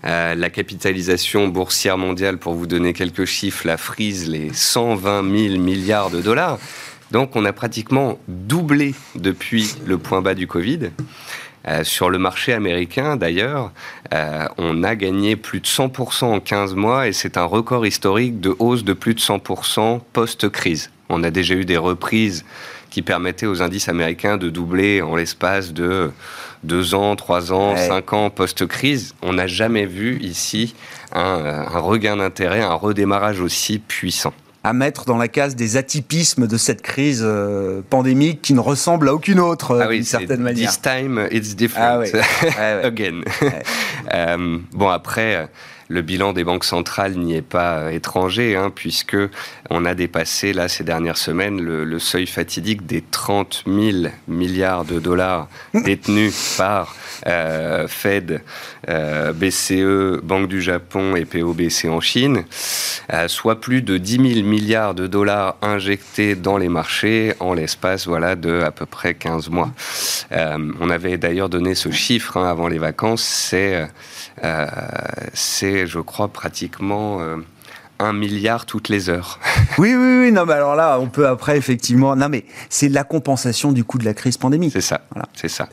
Euh, 0.05 0.33
la 0.33 0.49
capitalisation 0.49 1.47
boursière 1.47 1.97
mondiale, 1.97 2.37
pour 2.37 2.55
vous 2.55 2.65
donner 2.65 2.93
quelques 2.93 3.25
chiffres, 3.25 3.67
la 3.67 3.77
frise 3.77 4.27
les 4.27 4.51
120 4.51 5.21
000 5.49 5.61
milliards 5.61 6.09
de 6.09 6.21
dollars. 6.21 6.57
Donc, 7.11 7.35
on 7.35 7.45
a 7.45 7.53
pratiquement 7.53 8.19
doublé 8.27 8.95
depuis 9.15 9.75
le 9.85 9.97
point 9.97 10.21
bas 10.21 10.33
du 10.33 10.47
Covid. 10.47 10.91
Euh, 11.67 11.83
sur 11.83 12.09
le 12.09 12.17
marché 12.17 12.53
américain, 12.53 13.15
d'ailleurs, 13.15 13.71
on 14.57 14.83
a 14.83 14.95
gagné 14.95 15.35
plus 15.35 15.59
de 15.59 15.67
100% 15.67 16.25
en 16.25 16.39
15 16.39 16.73
mois 16.73 17.07
et 17.07 17.13
c'est 17.13 17.37
un 17.37 17.43
record 17.43 17.85
historique 17.85 18.39
de 18.39 18.55
hausse 18.57 18.83
de 18.83 18.93
plus 18.93 19.13
de 19.13 19.19
100% 19.19 19.99
post-crise. 20.13 20.89
On 21.09 21.23
a 21.23 21.31
déjà 21.31 21.55
eu 21.55 21.65
des 21.65 21.77
reprises 21.77 22.45
qui 22.89 23.01
permettait 23.01 23.45
aux 23.45 23.61
indices 23.61 23.89
américains 23.89 24.37
de 24.37 24.49
doubler 24.49 25.01
en 25.01 25.15
l'espace 25.15 25.73
de 25.73 26.11
deux 26.63 26.93
ans, 26.95 27.15
trois 27.15 27.53
ans, 27.53 27.75
cinq 27.77 28.13
ans 28.13 28.29
post-crise. 28.29 29.15
On 29.21 29.33
n'a 29.33 29.47
jamais 29.47 29.85
vu 29.85 30.19
ici 30.21 30.75
un, 31.13 31.63
regain 31.79 32.17
d'intérêt, 32.17 32.61
un 32.61 32.73
redémarrage 32.73 33.41
aussi 33.41 33.79
puissant 33.79 34.33
à 34.61 34.73
mettre 34.73 35.05
dans 35.05 35.17
la 35.17 35.29
case 35.29 35.55
des 35.55 35.77
atypismes 35.77 36.45
de 36.45 36.57
cette 36.57 36.81
crise 36.81 37.23
euh, 37.23 37.81
pandémique 37.89 38.41
qui 38.41 38.53
ne 38.53 38.59
ressemble 38.59 39.07
à 39.07 39.13
aucune 39.13 39.39
autre 39.39 39.79
ah 39.81 39.87
d'une 39.87 40.03
certaine 40.03 40.41
manière. 40.41 40.69
This 40.69 40.81
time 40.81 41.29
it's 41.31 41.55
different 41.55 42.03
ah 42.57 42.79
again. 42.83 43.21
Euh, 44.11 44.57
bon 44.73 44.89
après 44.89 45.49
le 45.89 46.01
bilan 46.03 46.33
des 46.33 46.43
banques 46.43 46.63
centrales 46.63 47.15
n'y 47.17 47.35
est 47.35 47.41
pas 47.41 47.79
euh, 47.79 47.89
étranger, 47.89 48.55
hein, 48.55 48.71
puisque 48.73 49.17
on 49.69 49.85
a 49.85 49.95
dépassé 49.95 50.53
là 50.53 50.67
ces 50.67 50.83
dernières 50.83 51.17
semaines 51.17 51.59
le, 51.59 51.99
seuil 51.99 52.27
fatidique 52.27 52.85
des 52.85 53.01
30 53.01 53.63
000 53.67 54.13
milliards 54.27 54.85
de 54.85 54.99
dollars 54.99 55.49
détenus 55.73 56.55
par 56.57 56.95
euh, 57.27 57.87
Fed, 57.87 58.41
euh, 58.89 59.33
BCE, 59.33 60.21
Banque 60.23 60.47
du 60.47 60.61
Japon 60.61 61.15
et 61.15 61.25
POBC 61.25 61.89
en 61.89 61.99
Chine, 61.99 62.45
soit 63.27 63.59
plus 63.59 63.81
de 63.81 63.97
10 63.97 64.35
000 64.35 64.47
milliards 64.47 64.93
de 64.93 65.07
dollars 65.07 65.57
injectés 65.61 66.35
dans 66.35 66.57
les 66.57 66.69
marchés 66.69 67.33
en 67.39 67.53
l'espace 67.53 68.07
voilà 68.07 68.35
de 68.35 68.61
à 68.61 68.71
peu 68.71 68.85
près 68.85 69.13
15 69.15 69.49
mois. 69.49 69.71
on 70.31 70.89
avait 70.89 71.17
d'ailleurs 71.17 71.49
donné 71.49 71.75
ce 71.75 71.91
chiffre 71.91 72.37
hein, 72.37 72.49
avant 72.49 72.67
les 72.67 72.77
vacances, 72.77 73.23
c'est 73.23 73.87
c'est 75.33 75.87
je 75.87 75.99
crois, 75.99 76.27
pratiquement 76.29 77.21
euh, 77.21 77.37
un 77.99 78.13
milliard 78.13 78.65
toutes 78.65 78.89
les 78.89 79.09
heures. 79.09 79.39
oui, 79.77 79.93
oui, 79.95 80.19
oui. 80.21 80.31
Non, 80.31 80.45
mais 80.45 80.53
alors 80.53 80.75
là, 80.75 80.99
on 80.99 81.07
peut 81.07 81.27
après 81.27 81.57
effectivement. 81.57 82.15
Non, 82.15 82.29
mais 82.29 82.45
c'est 82.69 82.89
la 82.89 83.03
compensation 83.03 83.71
du 83.71 83.83
coût 83.83 83.97
de 83.97 84.05
la 84.05 84.13
crise 84.13 84.37
pandémique. 84.37 84.71
C'est 84.73 84.81
ça. 84.81 85.01
Voilà. 85.11 85.27
C'est 85.33 85.49
ça. 85.49 85.67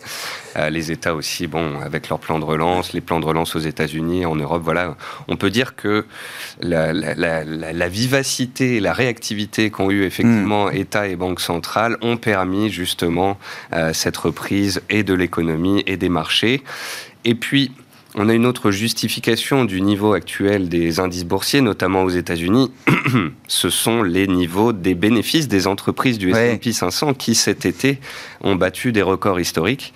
Euh, 0.56 0.70
les 0.70 0.90
États 0.90 1.14
aussi, 1.14 1.46
bon, 1.46 1.80
avec 1.80 2.08
leurs 2.08 2.18
plans 2.18 2.38
de 2.38 2.44
relance, 2.44 2.92
les 2.92 3.00
plans 3.00 3.20
de 3.20 3.26
relance 3.26 3.54
aux 3.56 3.60
États-Unis, 3.60 4.24
en 4.26 4.36
Europe, 4.36 4.62
voilà. 4.64 4.96
On 5.28 5.36
peut 5.36 5.50
dire 5.50 5.76
que 5.76 6.06
la, 6.60 6.92
la, 6.92 7.88
vivacité 7.88 8.76
et 8.76 8.80
la 8.80 8.92
réactivité 8.92 9.70
qu'ont 9.70 9.90
eu 9.90 10.04
effectivement 10.04 10.66
hmm. 10.66 10.76
États 10.76 11.08
et 11.08 11.16
banques 11.16 11.40
centrales 11.40 11.96
ont 12.00 12.16
permis 12.16 12.70
justement 12.70 13.38
euh, 13.72 13.92
cette 13.92 14.16
reprise 14.16 14.82
et 14.90 15.02
de 15.02 15.14
l'économie 15.14 15.82
et 15.86 15.96
des 15.96 16.08
marchés. 16.08 16.62
Et 17.24 17.34
puis, 17.34 17.72
on 18.16 18.31
a 18.31 18.35
une 18.35 18.46
autre 18.46 18.70
justification 18.70 19.66
du 19.66 19.83
niveau 19.83 20.14
actuel 20.14 20.68
des 20.70 21.00
indices 21.00 21.24
boursiers, 21.24 21.61
notamment 21.61 22.02
aux 22.02 22.11
États-Unis. 22.11 22.72
Ce 23.46 23.68
sont 23.68 24.02
les 24.02 24.26
niveaux 24.26 24.72
des 24.72 24.94
bénéfices 24.94 25.48
des 25.48 25.66
entreprises 25.66 26.18
du 26.18 26.31
S&P 26.31 26.72
500 26.72 27.12
qui 27.14 27.35
cet 27.35 27.66
été 27.66 28.00
ont 28.40 28.57
battu 28.57 28.92
des 28.92 29.02
records 29.02 29.38
historiques. 29.38 29.92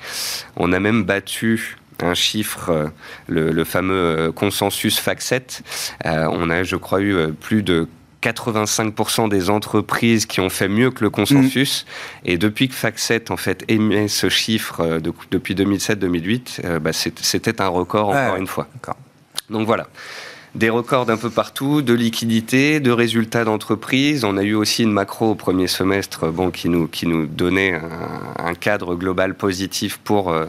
On 0.56 0.72
a 0.74 0.80
même 0.80 1.04
battu 1.04 1.78
un 2.02 2.14
chiffre, 2.14 2.70
euh, 2.70 2.88
le, 3.26 3.64
fameux 3.64 3.94
euh, 3.94 4.32
consensus 4.32 5.00
FAC7. 5.00 5.60
Euh, 6.06 6.28
on 6.30 6.50
a, 6.50 6.62
je 6.62 6.76
crois, 6.76 7.00
eu 7.00 7.32
plus 7.32 7.62
de 7.62 7.88
85% 8.22 9.28
des 9.28 9.50
entreprises 9.50 10.26
qui 10.26 10.40
ont 10.40 10.50
fait 10.50 10.68
mieux 10.68 10.90
que 10.90 11.02
le 11.04 11.10
consensus. 11.10 11.84
Mm. 11.84 12.28
Et 12.30 12.38
depuis 12.38 12.68
que 12.68 12.74
FactSet 12.74 13.30
en 13.30 13.36
fait 13.36 13.64
émet 13.68 14.08
ce 14.08 14.28
chiffre 14.28 14.80
euh, 14.80 15.00
depuis 15.30 15.54
2007-2008, 15.54 16.60
euh, 16.64 16.78
bah, 16.78 16.92
c'était 16.92 17.60
un 17.60 17.68
record 17.68 18.10
encore 18.10 18.36
une 18.36 18.46
fois. 18.46 18.68
Donc 19.48 19.66
voilà. 19.66 19.88
Des 20.56 20.68
records 20.68 21.06
d'un 21.06 21.16
peu 21.16 21.30
partout, 21.30 21.80
de 21.80 21.94
liquidités, 21.94 22.80
de 22.80 22.90
résultats 22.90 23.44
d'entreprise. 23.44 24.24
On 24.24 24.36
a 24.36 24.42
eu 24.42 24.54
aussi 24.54 24.82
une 24.82 24.90
macro 24.90 25.30
au 25.30 25.34
premier 25.36 25.68
semestre 25.68 26.26
bon, 26.32 26.50
qui, 26.50 26.68
nous, 26.68 26.88
qui 26.88 27.06
nous 27.06 27.26
donnait 27.26 27.80
un, 28.36 28.54
cadre 28.54 28.96
global 28.96 29.36
positif 29.36 29.98
pour 30.02 30.32
euh, 30.32 30.46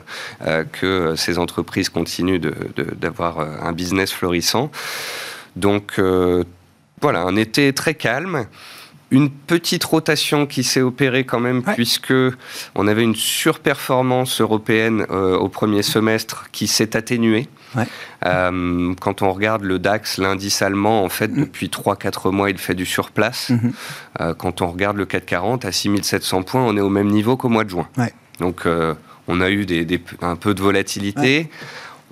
que 0.72 1.16
ces 1.16 1.38
entreprises 1.38 1.90
continuent 1.90 2.42
d'avoir 3.00 3.42
un 3.42 3.72
business 3.74 4.12
florissant. 4.12 4.72
Donc 5.56 6.00
voilà, 7.02 7.22
un 7.22 7.36
été 7.36 7.74
très 7.74 7.96
calme. 7.96 8.46
Une 9.10 9.30
petite 9.30 9.84
rotation 9.84 10.46
qui 10.46 10.64
s'est 10.64 10.82
opérée 10.82 11.26
quand 11.26 11.42
même, 11.42 11.64
puisque 11.64 12.14
on 12.76 12.88
avait 12.88 13.04
une 13.04 13.16
surperformance 13.16 14.40
européenne 14.40 15.06
euh, 15.10 15.36
au 15.36 15.50
premier 15.50 15.84
semestre 15.84 16.46
qui 16.54 16.68
s'est 16.68 16.96
atténuée. 16.96 17.50
Euh, 18.26 18.94
quand 19.02 19.22
on 19.22 19.34
regarde 19.34 19.64
le 19.64 19.80
DAX, 19.80 20.18
l'indice 20.18 20.62
allemand, 20.62 21.04
en 21.04 21.10
fait, 21.10 21.28
mm. 21.28 21.42
depuis 21.42 21.68
3-4 21.68 22.32
mois, 22.32 22.50
il 22.50 22.58
fait 22.58 22.74
du 22.74 22.86
surplace. 22.86 23.50
Mm-hmm. 23.50 23.72
Euh, 24.22 24.34
quand 24.34 24.62
on 24.62 24.68
regarde 24.68 24.96
le 24.96 25.06
440 25.06 25.66
à 25.66 25.74
6700 25.74 26.44
points, 26.44 26.64
on 26.64 26.78
est 26.78 26.82
au 26.82 26.90
même 26.90 27.10
niveau 27.10 27.36
qu'au 27.36 27.50
mois 27.50 27.66
de 27.66 27.70
juin. 27.70 27.90
Donc, 28.40 28.66
on 29.28 29.42
a 29.42 29.50
eu 29.50 29.66
des, 29.66 30.02
un 30.22 30.38
peu 30.38 30.54
de 30.54 30.62
volatilité 30.62 31.50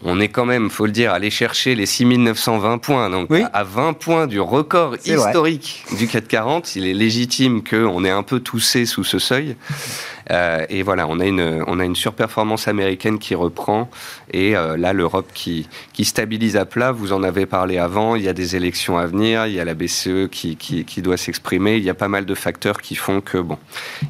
on 0.04 0.20
est 0.20 0.30
quand 0.30 0.46
même, 0.46 0.70
faut 0.70 0.86
le 0.86 0.92
dire, 0.92 1.12
allé 1.12 1.30
chercher 1.30 1.76
les 1.76 1.86
6920 1.86 2.78
points. 2.78 3.10
Donc, 3.10 3.30
à 3.54 3.64
20 3.64 3.94
points 3.94 4.28
du 4.28 4.40
record 4.40 4.96
historique 5.06 5.86
du 5.98 6.08
440, 6.08 6.76
il 6.76 6.88
est 6.88 6.94
légitime 6.94 7.64
qu'on 7.64 8.04
ait 8.06 8.10
un 8.10 8.24
peu 8.24 8.40
toussé 8.40 8.86
sous 8.86 9.04
ce 9.04 9.20
seuil. 9.20 9.56
Euh, 10.32 10.66
et 10.70 10.84
voilà, 10.84 11.08
on 11.08 11.20
a 11.20 11.26
une, 11.26 11.64
on 11.68 11.80
a 11.80 11.86
une 11.86 11.96
surperformance 11.96 12.68
américaine 12.68 13.20
qui 13.20 13.36
reprend. 13.36 13.90
Et 14.32 14.56
euh, 14.56 14.78
là, 14.78 14.94
l'Europe 14.94 15.32
qui, 15.34 15.68
qui 15.94 16.06
stabilise 16.06 16.56
à 16.56 16.66
plat. 16.66 16.92
Vous 16.92 17.14
en 17.14 17.24
avez 17.24 17.46
parlé 17.46 17.78
avant. 17.78 18.16
Il 18.16 18.24
y 18.24 18.30
a 18.30 18.34
des 18.34 18.56
élections 18.56 18.98
à 18.98 19.06
venir. 19.06 19.48
Il 19.48 19.54
y 19.54 19.60
a 19.60 19.66
la 19.66 19.74
BCE 19.74 20.30
qui, 20.32 20.56
qui, 20.56 20.86
qui 20.86 21.02
doit 21.02 21.18
s'exprimer. 21.18 21.78
Il 21.78 21.84
y 21.84 21.90
a 21.90 21.96
pas 21.96 22.08
mal 22.08 22.26
de 22.26 22.36
facteurs 22.36 22.82
qui 22.82 22.96
font 22.96 23.22
que, 23.22 23.38
bon, 23.38 23.58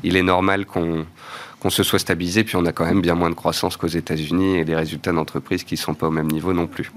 il 0.04 0.18
est 0.18 0.24
normal 0.24 0.66
qu'on 0.66 1.06
qu'on 1.60 1.70
se 1.70 1.84
soit 1.84 2.00
stabilisé. 2.00 2.44
Puis 2.44 2.56
on 2.56 2.66
a 2.66 2.72
quand 2.72 2.86
même 2.86 3.02
bien 3.02 3.16
moins 3.16 3.30
de 3.30 3.36
croissance 3.36 3.78
qu'aux 3.78 3.88
États-Unis 3.88 4.58
et 4.58 4.66
des 4.66 4.76
résultats 4.76 5.12
d'entreprise 5.12 5.64
qui 5.64 5.76
ne 5.76 5.80
sont 5.80 5.94
pas 5.94 6.08
au 6.08 6.12
même 6.12 6.28
niveau 6.28 6.54
non 6.54 6.68
plus. 6.68 6.92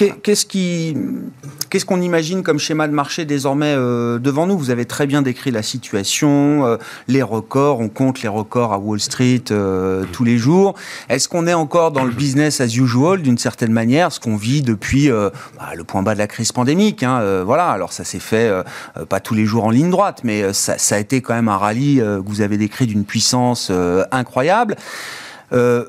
Qu'est-ce 0.00 1.84
qu'on 1.84 2.00
imagine 2.00 2.42
comme 2.42 2.58
schéma 2.58 2.88
de 2.88 2.92
marché 2.92 3.26
désormais 3.26 3.74
euh, 3.76 4.18
devant 4.18 4.46
nous? 4.46 4.56
Vous 4.56 4.70
avez 4.70 4.86
très 4.86 5.06
bien 5.06 5.20
décrit 5.20 5.50
la 5.50 5.62
situation, 5.62 6.66
euh, 6.66 6.76
les 7.06 7.22
records. 7.22 7.80
On 7.80 7.88
compte 7.88 8.22
les 8.22 8.28
records 8.28 8.72
à 8.72 8.78
Wall 8.78 8.98
Street 8.98 9.44
euh, 9.50 10.04
tous 10.10 10.24
les 10.24 10.38
jours. 10.38 10.74
Est-ce 11.10 11.28
qu'on 11.28 11.46
est 11.46 11.54
encore 11.54 11.92
dans 11.92 12.04
le 12.04 12.12
business 12.12 12.62
as 12.62 12.74
usual 12.74 13.20
d'une 13.20 13.36
certaine 13.36 13.72
manière, 13.72 14.10
ce 14.10 14.20
qu'on 14.20 14.36
vit 14.36 14.62
depuis 14.62 15.10
bah, 15.10 15.72
le 15.76 15.84
point 15.84 16.02
bas 16.02 16.14
de 16.14 16.18
la 16.18 16.26
crise 16.26 16.52
pandémique 16.52 17.02
hein, 17.02 17.42
Voilà. 17.44 17.68
Alors 17.68 17.92
ça 17.92 18.04
s'est 18.04 18.20
fait 18.20 18.50
pas 19.08 19.20
tous 19.20 19.34
les 19.34 19.44
jours 19.44 19.64
en 19.64 19.70
ligne 19.70 19.90
droite, 19.90 20.22
mais 20.24 20.52
ça, 20.52 20.78
ça, 20.78 20.96
a 20.96 20.98
été 20.98 21.20
quand 21.20 21.34
même 21.34 21.48
un 21.48 21.56
rallye 21.56 21.98
que 21.98 22.22
vous 22.28 22.40
avez 22.40 22.56
décrit 22.56 22.86
d'une 22.86 23.04
puissance 23.04 23.70
incroyable. 24.10 24.76
Euh, 25.52 25.84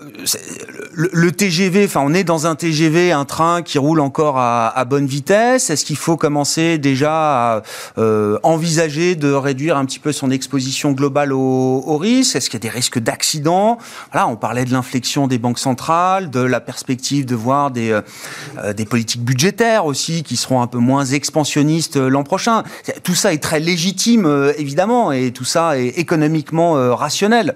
le, 0.94 1.32
TGV, 1.32 1.86
enfin, 1.86 2.02
on 2.04 2.14
est 2.14 2.24
dans 2.24 2.48
un 2.48 2.56
TGV, 2.56 3.12
un 3.12 3.26
train 3.26 3.62
qui 3.62 3.78
roule 3.78 4.00
encore 4.00 4.38
à, 4.38 4.86
bonne 4.86 5.06
vitesse. 5.06 5.70
Est-ce 5.70 5.86
qu'il 5.86 5.98
faut 5.98 6.18
commencer 6.18 6.78
déjà 6.78 7.56
à 7.56 7.62
euh, 7.98 8.38
envisager 8.44 9.16
de 9.16 9.32
réduire 9.32 9.78
un 9.78 9.86
petit 9.86 10.00
peu 10.00 10.12
son 10.12 10.32
exposition 10.32 10.92
globale 10.92 11.34
au, 11.34 11.98
risque? 11.98 12.36
Est-ce 12.36 12.50
qu'il 12.50 12.60
y 12.60 12.68
a 12.68 12.70
des 12.70 12.76
risques 12.76 13.00
d'accident? 13.00 13.78
Voilà, 14.12 14.28
on 14.28 14.36
parlait 14.36 14.66
de 14.66 14.72
l'inflexion 14.72 15.28
des 15.28 15.38
banques 15.38 15.60
centrales, 15.60 16.30
de 16.30 16.42
la 16.42 16.60
perspective 16.60 17.26
de 17.26 17.36
voir 17.36 17.72
des, 17.72 17.92
euh, 17.92 18.74
des 18.74 18.86
politiques 18.86 19.24
budgétaires 19.24 19.86
aussi 19.86 20.24
qui 20.24 20.36
seront 20.36 20.62
un 20.62 20.68
peu 20.68 20.80
moins 20.80 21.06
expansionnistes 21.06 21.98
l'an 21.98 22.24
prochain. 22.24 22.64
Tout 23.04 23.16
ça 23.16 23.34
est 23.34 23.42
très 23.42 23.60
légitime, 23.60 24.54
évidemment, 24.58 25.12
et 25.12 25.32
tout 25.32 25.46
ça 25.46 25.78
est 25.78 26.00
économiquement 26.00 26.96
rationnel. 26.96 27.56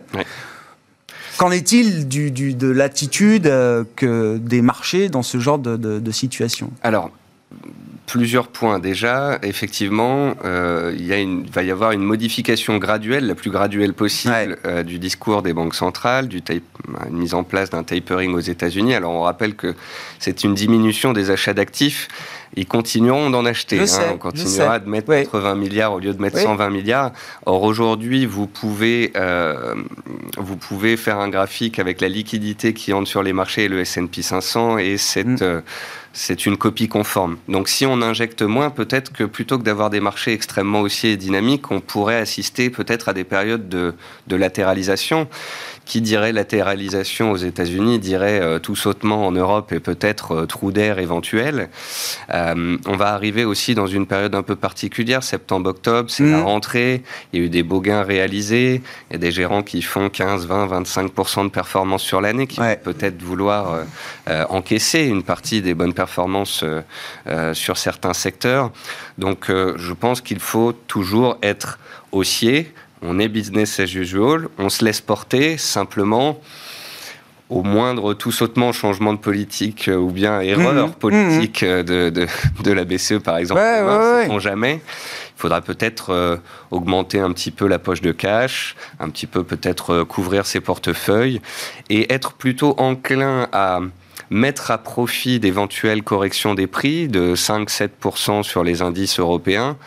Qu'en 1.37 1.51
est-il 1.51 2.07
du, 2.07 2.31
de 2.31 2.67
l'attitude 2.67 3.47
euh, 3.47 3.83
que 3.95 4.37
des 4.37 4.61
marchés 4.61 5.09
dans 5.09 5.23
ce 5.23 5.37
genre 5.39 5.59
de, 5.59 6.11
situation? 6.11 6.71
Alors, 6.81 7.11
plusieurs 8.05 8.47
points. 8.47 8.79
Déjà, 8.79 9.39
effectivement, 9.41 10.35
euh, 10.45 10.93
il, 10.97 11.05
y 11.05 11.13
a 11.13 11.17
une, 11.17 11.45
va 11.47 11.63
y 11.63 11.71
avoir 11.71 11.91
une 11.91 12.03
modification 12.03 12.77
graduelle, 12.77 13.27
la 13.27 13.35
plus 13.35 13.51
graduelle 13.51 13.93
possible, 13.93 14.57
euh, 14.65 14.83
du 14.83 14.99
discours 14.99 15.41
des 15.41 15.53
banques 15.53 15.75
centrales, 15.75 16.27
du 16.27 16.41
une 17.09 17.17
mise 17.17 17.33
en 17.33 17.43
place 17.43 17.69
d'un 17.69 17.83
tapering 17.83 18.33
aux 18.33 18.39
États-Unis. 18.39 18.95
Alors, 18.95 19.11
on 19.11 19.21
rappelle 19.21 19.55
que 19.55 19.75
c'est 20.19 20.43
une 20.43 20.53
diminution 20.53 21.11
des 21.11 21.31
achats 21.31 21.53
d'actifs 21.53 22.07
ils 22.55 22.65
continueront 22.65 23.29
d'en 23.29 23.45
acheter. 23.45 23.79
Hein. 23.79 24.13
on 24.13 24.17
continuera 24.17 24.79
de 24.79 24.89
mettre 24.89 25.13
80 25.13 25.55
milliards 25.55 25.93
au 25.93 25.99
lieu 25.99 26.13
de 26.13 26.21
mettre 26.21 26.37
120 26.37 26.69
milliards. 26.69 27.11
Or 27.45 27.63
aujourd'hui, 27.63 28.25
vous 28.25 28.47
pouvez 28.47 29.11
euh, 29.15 29.75
vous 30.37 30.57
pouvez 30.57 30.97
faire 30.97 31.19
un 31.19 31.29
graphique 31.29 31.79
avec 31.79 32.01
la 32.01 32.07
liquidité 32.07 32.73
qui 32.73 32.93
entre 32.93 33.07
sur 33.07 33.23
les 33.23 33.33
marchés 33.33 33.65
et 33.65 33.67
le 33.67 33.79
S&P 33.79 34.21
500 34.21 34.77
et 34.77 34.97
cette 34.97 35.27
mm. 35.27 35.37
euh, 35.41 35.61
c'est 36.15 36.45
une 36.45 36.55
copie 36.55 36.87
conforme. 36.87 37.37
Donc 37.49 37.67
si 37.67 37.85
on 37.85 38.01
injecte 38.01 38.41
moins, 38.41 38.69
peut-être 38.69 39.11
que 39.11 39.25
plutôt 39.25 39.59
que 39.59 39.63
d'avoir 39.63 39.89
des 39.89 39.99
marchés 39.99 40.31
extrêmement 40.31 40.79
haussiers 40.79 41.11
et 41.11 41.17
dynamiques, 41.17 41.69
on 41.71 41.81
pourrait 41.81 42.17
assister 42.17 42.69
peut-être 42.69 43.09
à 43.09 43.13
des 43.13 43.25
périodes 43.25 43.67
de, 43.67 43.93
de 44.27 44.35
latéralisation 44.37 45.27
qui 45.85 46.01
dirait 46.01 46.31
latéralisation 46.31 47.31
aux 47.31 47.37
États-Unis 47.37 47.99
dirait 47.99 48.41
euh, 48.41 48.59
tout 48.59 48.75
sautement 48.75 49.27
en 49.27 49.31
Europe 49.31 49.71
et 49.71 49.79
peut-être 49.79 50.31
euh, 50.31 50.45
trou 50.45 50.71
d'air 50.71 50.99
éventuel. 50.99 51.69
Euh, 52.33 52.77
on 52.87 52.95
va 52.95 53.13
arriver 53.13 53.45
aussi 53.45 53.75
dans 53.75 53.85
une 53.85 54.07
période 54.07 54.35
un 54.35 54.41
peu 54.41 54.55
particulière, 54.55 55.21
septembre-octobre, 55.21 56.09
c'est 56.09 56.23
la 56.23 56.37
mmh. 56.37 56.43
rentrée, 56.43 57.03
il 57.31 57.39
y 57.39 57.43
a 57.43 57.45
eu 57.45 57.49
des 57.49 57.61
beaux 57.61 57.81
gains 57.81 58.03
réalisés, 58.03 58.81
il 59.09 59.13
y 59.13 59.15
a 59.15 59.19
des 59.19 59.31
gérants 59.31 59.63
qui 59.63 59.81
font 59.81 60.09
15, 60.09 60.47
20, 60.47 60.81
25% 60.81 61.43
de 61.43 61.49
performance 61.49 62.01
sur 62.01 62.19
l'année, 62.21 62.47
qui 62.47 62.59
vont 62.59 62.75
peut-être 62.83 63.21
vouloir 63.21 63.79
encaisser 64.49 65.01
une 65.01 65.23
partie 65.23 65.61
des 65.61 65.73
bonnes 65.73 65.93
performances 65.93 66.04
sur 66.07 67.77
certains 67.77 68.13
secteurs. 68.13 68.71
Donc 69.17 69.47
je 69.49 69.93
pense 69.93 70.21
qu'il 70.21 70.39
faut 70.39 70.73
toujours 70.73 71.37
être 71.41 71.79
haussier, 72.11 72.73
on 73.01 73.19
est 73.19 73.27
business 73.27 73.79
as 73.79 73.93
usual, 73.93 74.47
on 74.57 74.69
se 74.69 74.83
laisse 74.83 75.01
porter 75.01 75.57
simplement 75.57 76.39
au 77.49 77.61
moindre 77.61 78.13
tout 78.13 78.31
sautement 78.31 78.71
changement 78.71 79.13
de 79.13 79.19
politique 79.19 79.87
euh, 79.87 79.95
ou 79.95 80.09
bien 80.09 80.41
erreur 80.41 80.87
mmh. 80.87 80.93
politique 80.93 81.61
mmh. 81.61 81.83
De, 81.83 82.09
de, 82.09 82.71
la 82.71 82.85
BCE 82.85 83.19
par 83.23 83.37
exemple, 83.37 83.61
ouais, 83.61 84.39
jamais. 84.39 84.81
Il 85.37 85.41
faudra 85.41 85.61
peut-être 85.61 86.11
euh, 86.11 86.37
augmenter 86.71 87.19
un 87.19 87.31
petit 87.33 87.51
peu 87.51 87.67
la 87.67 87.77
poche 87.77 88.01
de 88.01 88.11
cash, 88.11 88.75
un 88.99 89.09
petit 89.09 89.27
peu 89.27 89.43
peut-être 89.43 89.93
euh, 89.93 90.05
couvrir 90.05 90.45
ses 90.45 90.59
portefeuilles 90.59 91.39
et 91.89 92.11
être 92.11 92.33
plutôt 92.33 92.73
enclin 92.79 93.47
à 93.51 93.81
mettre 94.29 94.71
à 94.71 94.77
profit 94.77 95.39
d'éventuelles 95.39 96.03
corrections 96.03 96.53
des 96.53 96.67
prix 96.67 97.07
de 97.07 97.35
5-7% 97.35 98.43
sur 98.43 98.63
les 98.63 98.81
indices 98.81 99.19
européens 99.19 99.77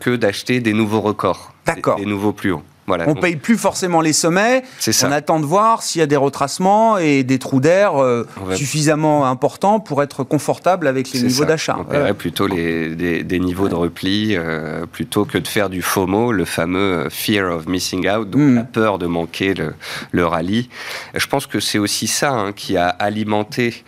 que 0.00 0.16
d'acheter 0.16 0.60
des 0.60 0.72
nouveaux 0.72 1.00
records. 1.00 1.52
Des, 1.98 2.06
nouveaux 2.06 2.32
plus 2.32 2.52
hauts. 2.52 2.62
Voilà. 2.88 3.04
On 3.06 3.14
ne 3.14 3.20
paye 3.20 3.36
plus 3.36 3.58
forcément 3.58 4.00
les 4.00 4.14
sommets. 4.14 4.64
On 5.04 5.12
attend 5.12 5.40
de 5.40 5.44
voir 5.44 5.82
s'il 5.82 6.00
y 6.00 6.02
a 6.02 6.06
des 6.06 6.16
retracements 6.16 6.96
et 6.96 7.22
des 7.22 7.38
trous 7.38 7.60
d'air 7.60 8.02
euh, 8.02 8.26
suffisamment 8.54 9.26
importants 9.26 9.78
pour 9.78 10.02
être 10.02 10.24
confortable 10.24 10.86
avec 10.86 11.12
les 11.12 11.22
niveaux 11.22 11.44
d'achat. 11.44 11.76
On 11.78 12.14
plutôt 12.14 12.46
les, 12.46 13.22
des, 13.22 13.38
niveaux 13.38 13.68
de 13.68 13.74
repli 13.74 14.34
euh, 14.34 14.86
plutôt 14.86 15.26
que 15.26 15.36
de 15.36 15.46
faire 15.46 15.68
du 15.68 15.82
FOMO, 15.82 16.32
le 16.32 16.46
fameux 16.46 17.06
euh, 17.06 17.10
fear 17.10 17.54
of 17.54 17.66
missing 17.68 18.08
out, 18.08 18.30
donc 18.30 18.40
hmm. 18.40 18.54
la 18.56 18.64
peur 18.64 18.98
de 18.98 19.06
manquer 19.06 19.52
le, 19.52 19.74
le 20.10 20.26
rallye. 20.26 20.70
Je 21.14 21.26
pense 21.26 21.46
que 21.46 21.60
c'est 21.60 21.78
aussi 21.78 22.06
ça 22.06 22.32
hein, 22.32 22.52
qui 22.52 22.78
a 22.78 22.88
alimenté 22.88 23.84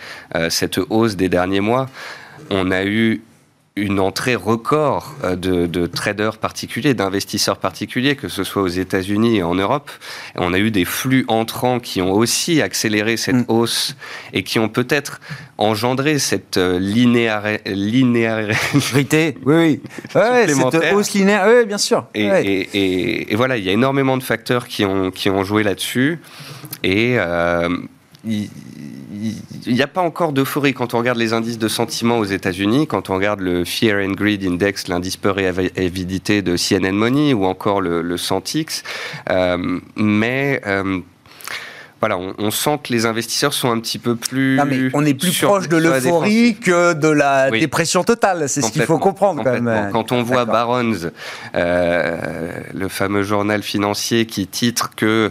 cette 0.50 0.78
hausse 0.90 1.16
des 1.16 1.28
derniers 1.28 1.60
mois. 1.60 1.88
On 2.50 2.70
a 2.70 2.84
eu 2.84 3.22
une 3.76 4.00
entrée 4.00 4.34
record 4.34 5.14
euh, 5.22 5.36
de, 5.36 5.86
traders 5.86 6.38
particuliers, 6.38 6.92
d'investisseurs 6.94 7.58
particuliers, 7.58 8.16
que 8.16 8.28
ce 8.28 8.42
soit 8.44 8.62
aux 8.62 8.68
États-Unis 8.68 9.36
et 9.38 9.42
en 9.42 9.54
Europe. 9.54 9.90
On 10.36 10.52
a 10.52 10.58
eu 10.58 10.70
des 10.70 10.84
flux 10.84 11.24
entrants 11.28 11.78
qui 11.78 12.02
ont 12.02 12.12
aussi 12.12 12.60
accéléré 12.60 13.16
cette 13.16 13.36
mm. 13.36 13.44
hausse 13.48 13.96
et 14.32 14.42
qui 14.42 14.58
ont 14.58 14.68
peut-être 14.68 15.20
engendré 15.56 16.18
cette 16.18 16.56
euh, 16.56 16.78
linéarité. 16.80 17.60
Oui, 19.46 19.54
oui. 19.54 19.80
cette 20.14 20.92
hausse 20.92 21.12
linéaire, 21.12 21.46
oui, 21.46 21.64
bien 21.66 21.78
sûr. 21.78 22.06
Et, 22.14 23.34
voilà, 23.34 23.56
il 23.56 23.64
y 23.64 23.68
a 23.68 23.72
énormément 23.72 24.16
de 24.16 24.22
facteurs 24.22 24.66
qui 24.66 24.84
ont, 24.84 25.10
qui 25.10 25.30
ont 25.30 25.44
joué 25.44 25.62
là-dessus. 25.62 26.20
Et 26.82 27.16
euh, 27.18 27.68
il 29.66 29.74
n'y 29.74 29.82
a 29.82 29.86
pas 29.86 30.00
encore 30.00 30.32
d'euphorie 30.32 30.74
quand 30.74 30.94
on 30.94 30.98
regarde 30.98 31.18
les 31.18 31.32
indices 31.32 31.58
de 31.58 31.68
sentiment 31.68 32.18
aux 32.18 32.24
États-Unis, 32.24 32.86
quand 32.86 33.10
on 33.10 33.14
regarde 33.14 33.40
le 33.40 33.64
Fear 33.64 33.98
and 34.04 34.12
Greed 34.12 34.44
Index, 34.44 34.88
l'indice 34.88 35.16
peur 35.16 35.38
et 35.38 35.46
avidité 35.46 36.42
de 36.42 36.56
CNN 36.56 36.92
Money, 36.92 37.34
ou 37.34 37.44
encore 37.44 37.80
le, 37.80 38.02
le 38.02 38.16
Centix. 38.16 38.82
Euh, 39.30 39.78
mais 39.96 40.60
euh, 40.66 41.00
voilà, 42.00 42.16
on, 42.16 42.50
sent 42.50 42.80
que 42.82 42.94
les 42.94 43.04
investisseurs 43.04 43.52
sont 43.52 43.70
un 43.70 43.78
petit 43.78 43.98
peu 43.98 44.16
plus. 44.16 44.58
on 44.94 45.04
est 45.04 45.12
plus 45.12 45.38
proche 45.38 45.68
de 45.68 45.76
l'euphorie 45.76 46.56
que 46.56 46.94
de 46.94 47.08
la 47.08 47.50
dépression 47.50 48.04
totale. 48.04 48.48
C'est 48.48 48.62
ce 48.62 48.72
qu'il 48.72 48.82
faut 48.82 48.98
comprendre 48.98 49.44
quand 49.44 49.60
même. 49.60 49.90
Quand 49.92 50.10
on 50.10 50.22
voit 50.22 50.46
Barons, 50.46 51.10
euh, 51.54 52.50
le 52.72 52.88
fameux 52.88 53.22
journal 53.22 53.62
financier 53.62 54.24
qui 54.24 54.46
titre 54.46 54.92
que 54.96 55.30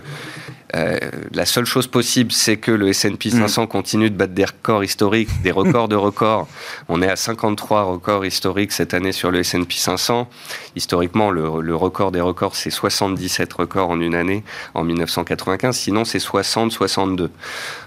euh, 0.75 0.97
la 1.33 1.45
seule 1.45 1.65
chose 1.65 1.87
possible, 1.87 2.31
c'est 2.31 2.57
que 2.57 2.71
le 2.71 2.89
S&P 2.89 3.31
500 3.31 3.63
mm. 3.63 3.67
continue 3.67 4.09
de 4.09 4.15
battre 4.15 4.33
des 4.33 4.45
records 4.45 4.83
historiques, 4.83 5.29
des 5.41 5.51
records 5.51 5.87
de 5.87 5.95
records. 5.95 6.47
On 6.89 7.01
est 7.01 7.09
à 7.09 7.15
53 7.15 7.83
records 7.83 8.25
historiques 8.25 8.71
cette 8.71 8.93
année 8.93 9.11
sur 9.11 9.31
le 9.31 9.39
S&P 9.39 9.75
500. 9.75 10.29
Historiquement, 10.75 11.31
le, 11.31 11.75
record 11.75 12.11
des 12.11 12.21
records, 12.21 12.55
c'est 12.55 12.69
77 12.69 13.51
records 13.53 13.89
en 13.89 13.99
une 13.99 14.15
année, 14.15 14.43
en 14.75 14.83
1995. 14.83 15.75
Sinon, 15.75 16.05
c'est 16.05 16.19
60, 16.19 16.71
62. 16.71 17.31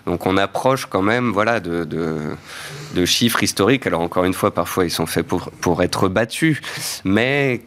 Donc, 0.07 0.27
on 0.27 0.37
approche 0.37 0.87
quand 0.87 1.03
même, 1.03 1.31
voilà, 1.31 1.61
de, 1.61 1.85
de, 1.85 3.05
chiffres 3.05 3.43
historiques. 3.43 3.87
Alors, 3.87 4.01
encore 4.01 4.25
une 4.25 4.35
fois, 4.35 4.53
parfois, 4.53 4.85
ils 4.85 4.91
sont 4.91 5.07
faits 5.07 5.27
pour, 5.27 5.51
pour 5.61 5.83
être 5.83 6.09
battus. 6.09 6.61
Mais 7.05 7.63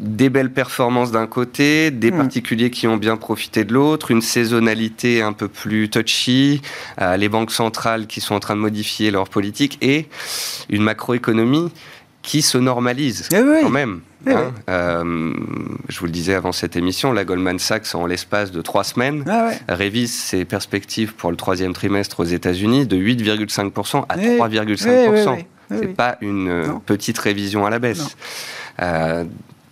des 0.00 0.30
belles 0.30 0.52
performances 0.52 1.12
d'un 1.12 1.26
côté, 1.26 1.90
des 1.90 2.10
hmm. 2.10 2.16
particuliers 2.16 2.70
qui 2.70 2.86
ont 2.88 2.96
bien 2.96 3.16
profité 3.16 3.64
de 3.64 3.74
l'autre, 3.74 4.10
une 4.10 4.22
saisonnalité 4.22 5.22
un 5.22 5.34
peu 5.34 5.46
plus 5.46 5.90
touchy, 5.90 6.62
euh, 7.00 7.16
les 7.16 7.28
banques 7.28 7.52
centrales 7.52 8.06
qui 8.06 8.20
sont 8.20 8.34
en 8.34 8.40
train 8.40 8.56
de 8.56 8.60
modifier 8.60 9.10
leur 9.10 9.28
politique 9.28 9.78
et 9.82 10.08
une 10.70 10.82
macroéconomie 10.82 11.70
qui 12.22 12.42
se 12.42 12.58
normalise 12.58 13.28
eh 13.32 13.62
quand 13.62 13.70
même. 13.70 14.00
Eh 14.26 14.32
hein. 14.32 14.52
euh, 14.68 15.32
je 15.88 15.98
vous 15.98 16.06
le 16.06 16.12
disais 16.12 16.34
avant 16.34 16.52
cette 16.52 16.76
émission, 16.76 17.12
la 17.12 17.24
Goldman 17.24 17.58
Sachs, 17.58 17.94
en 17.94 18.06
l'espace 18.06 18.50
de 18.50 18.60
trois 18.60 18.84
semaines, 18.84 19.24
ah 19.26 19.50
révise 19.68 20.12
ses 20.12 20.44
perspectives 20.44 21.14
pour 21.14 21.30
le 21.30 21.36
troisième 21.36 21.72
trimestre 21.72 22.20
aux 22.20 22.24
États-Unis 22.24 22.86
de 22.86 22.96
8,5% 22.96 24.04
à 24.08 24.16
3,5%. 24.16 25.38
Eh 25.38 25.76
C'est 25.78 25.94
pas 25.94 26.18
une 26.20 26.80
petite 26.84 27.18
révision 27.18 27.64
à 27.64 27.70
la 27.70 27.78
baisse. 27.78 28.16
Euh, 28.82 29.24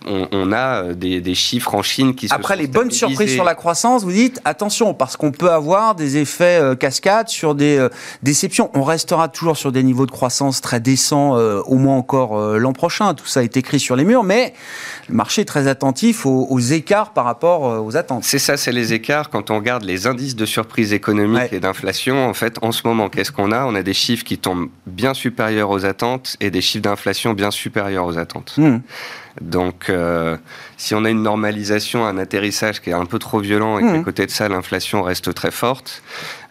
on, 0.05 0.51
a 0.51 0.93
des, 0.93 1.35
chiffres 1.35 1.75
en 1.75 1.83
Chine 1.83 2.15
qui 2.15 2.27
Après 2.31 2.55
les 2.55 2.67
bonnes 2.67 2.91
surprises 2.91 3.33
sur 3.33 3.43
la 3.43 3.55
croissance, 3.55 4.03
vous 4.03 4.11
dites 4.11 4.39
attention 4.45 4.93
parce 4.93 5.17
qu'on 5.17 5.31
peut 5.31 5.51
avoir 5.51 5.95
des 5.95 6.17
effets 6.17 6.61
cascades 6.79 7.29
sur 7.29 7.55
des 7.55 7.87
déceptions. 8.23 8.71
On 8.73 8.83
restera 8.83 9.27
toujours 9.27 9.57
sur 9.57 9.71
des 9.71 9.83
niveaux 9.83 10.05
de 10.05 10.11
croissance 10.11 10.61
très 10.61 10.79
décents, 10.79 11.35
au 11.35 11.75
moins 11.75 11.97
encore 11.97 12.37
l'an 12.57 12.73
prochain. 12.73 13.13
Tout 13.13 13.25
ça 13.25 13.43
est 13.43 13.57
écrit 13.57 13.79
sur 13.79 13.95
les 13.95 14.05
murs, 14.05 14.23
mais 14.23 14.53
le 15.09 15.15
marché 15.15 15.41
est 15.41 15.45
très 15.45 15.67
attentif 15.67 16.25
aux, 16.25 16.59
écarts 16.59 17.13
par 17.13 17.25
rapport 17.25 17.83
aux 17.85 17.97
attentes. 17.97 18.23
C'est 18.23 18.39
ça, 18.39 18.57
c'est 18.57 18.71
les 18.71 18.93
écarts 18.93 19.29
quand 19.29 19.51
on 19.51 19.57
regarde 19.57 19.83
les 19.83 20.07
indices 20.07 20.35
de 20.35 20.45
surprise 20.45 20.93
économique 20.93 21.51
et 21.51 21.59
d'inflation. 21.59 22.27
En 22.27 22.33
fait, 22.33 22.57
en 22.61 22.71
ce 22.71 22.81
moment, 22.85 23.09
qu'est-ce 23.09 23.31
qu'on 23.31 23.51
a? 23.51 23.65
On 23.65 23.75
a 23.75 23.83
des 23.83 23.93
chiffres 23.93 24.23
qui 24.23 24.37
tombent 24.37 24.69
bien 24.85 25.13
supérieurs 25.13 25.69
aux 25.69 25.85
attentes 25.85 26.37
et 26.39 26.51
des 26.51 26.61
chiffres 26.61 26.83
d'inflation 26.83 27.33
bien 27.33 27.51
supérieurs 27.51 28.05
aux 28.05 28.17
attentes. 28.17 28.53
Hmm. 28.57 28.79
Donc, 29.41 29.89
euh, 29.89 30.37
si 30.79 30.95
on 30.95 31.03
a 31.03 31.09
une 31.09 31.23
normalisation, 31.23 32.05
un 32.05 32.17
atterrissage 32.17 32.79
qui 32.79 32.89
est 32.89 32.93
un 32.93 33.05
peu 33.05 33.19
trop 33.19 33.39
violent 33.39 33.79
et 33.79 33.81
qu'à 33.81 33.97
mmh. 33.97 34.03
côté 34.05 34.25
de 34.25 34.31
ça, 34.31 34.47
l'inflation 34.47 35.03
reste 35.03 35.33
très 35.33 35.51
forte, 35.51 36.01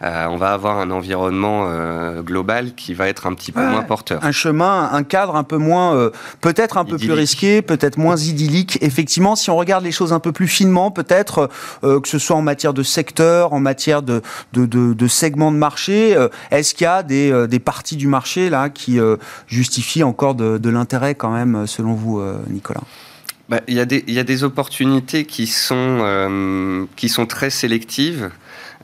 euh, 0.03 0.27
on 0.29 0.37
va 0.37 0.53
avoir 0.53 0.77
un 0.77 0.91
environnement 0.91 1.65
euh, 1.65 2.21
global 2.21 2.75
qui 2.75 2.93
va 2.93 3.07
être 3.07 3.25
un 3.25 3.33
petit 3.33 3.51
peu 3.51 3.65
moins 3.65 3.81
porteur. 3.81 4.23
Un 4.23 4.31
chemin, 4.31 4.87
un 4.93 5.01
cadre 5.01 5.35
un 5.35 5.43
peu 5.43 5.57
moins, 5.57 6.11
peut-être 6.41 6.77
un 6.77 6.85
peu 6.85 6.97
plus 6.97 7.11
risqué, 7.11 7.63
peut-être 7.63 7.97
moins 7.97 8.17
idyllique. 8.17 8.77
Effectivement, 8.81 9.35
si 9.35 9.49
on 9.49 9.57
regarde 9.57 9.83
les 9.83 9.91
choses 9.91 10.13
un 10.13 10.19
peu 10.19 10.31
plus 10.31 10.47
finement, 10.47 10.91
peut-être 10.91 11.49
que 11.81 12.07
ce 12.07 12.19
soit 12.19 12.35
en 12.35 12.43
matière 12.43 12.75
de 12.75 12.83
secteur, 12.83 13.51
en 13.53 13.59
matière 13.59 14.03
de, 14.03 14.21
de, 14.53 14.67
de, 14.67 14.93
de 14.93 15.07
segments 15.07 15.51
de 15.51 15.57
marché, 15.57 16.15
est-ce 16.51 16.75
qu'il 16.75 16.85
y 16.85 16.87
a 16.87 17.01
des, 17.01 17.47
des 17.47 17.59
parties 17.59 17.95
du 17.95 18.07
marché 18.07 18.51
là 18.51 18.69
qui 18.69 18.99
justifient 19.47 20.03
encore 20.03 20.35
de, 20.35 20.59
de 20.59 20.69
l'intérêt 20.69 21.15
quand 21.15 21.31
même, 21.31 21.65
selon 21.65 21.95
vous, 21.95 22.21
Nicolas? 22.47 22.83
Bah, 23.49 23.61
il, 23.67 23.73
y 23.73 23.79
a 23.79 23.85
des, 23.85 24.03
il 24.07 24.13
y 24.13 24.19
a 24.19 24.23
des 24.23 24.43
opportunités 24.43 25.25
qui 25.25 25.47
sont, 25.47 25.99
euh, 26.01 26.85
qui 26.95 27.09
sont 27.09 27.25
très 27.25 27.49
sélectives. 27.49 28.29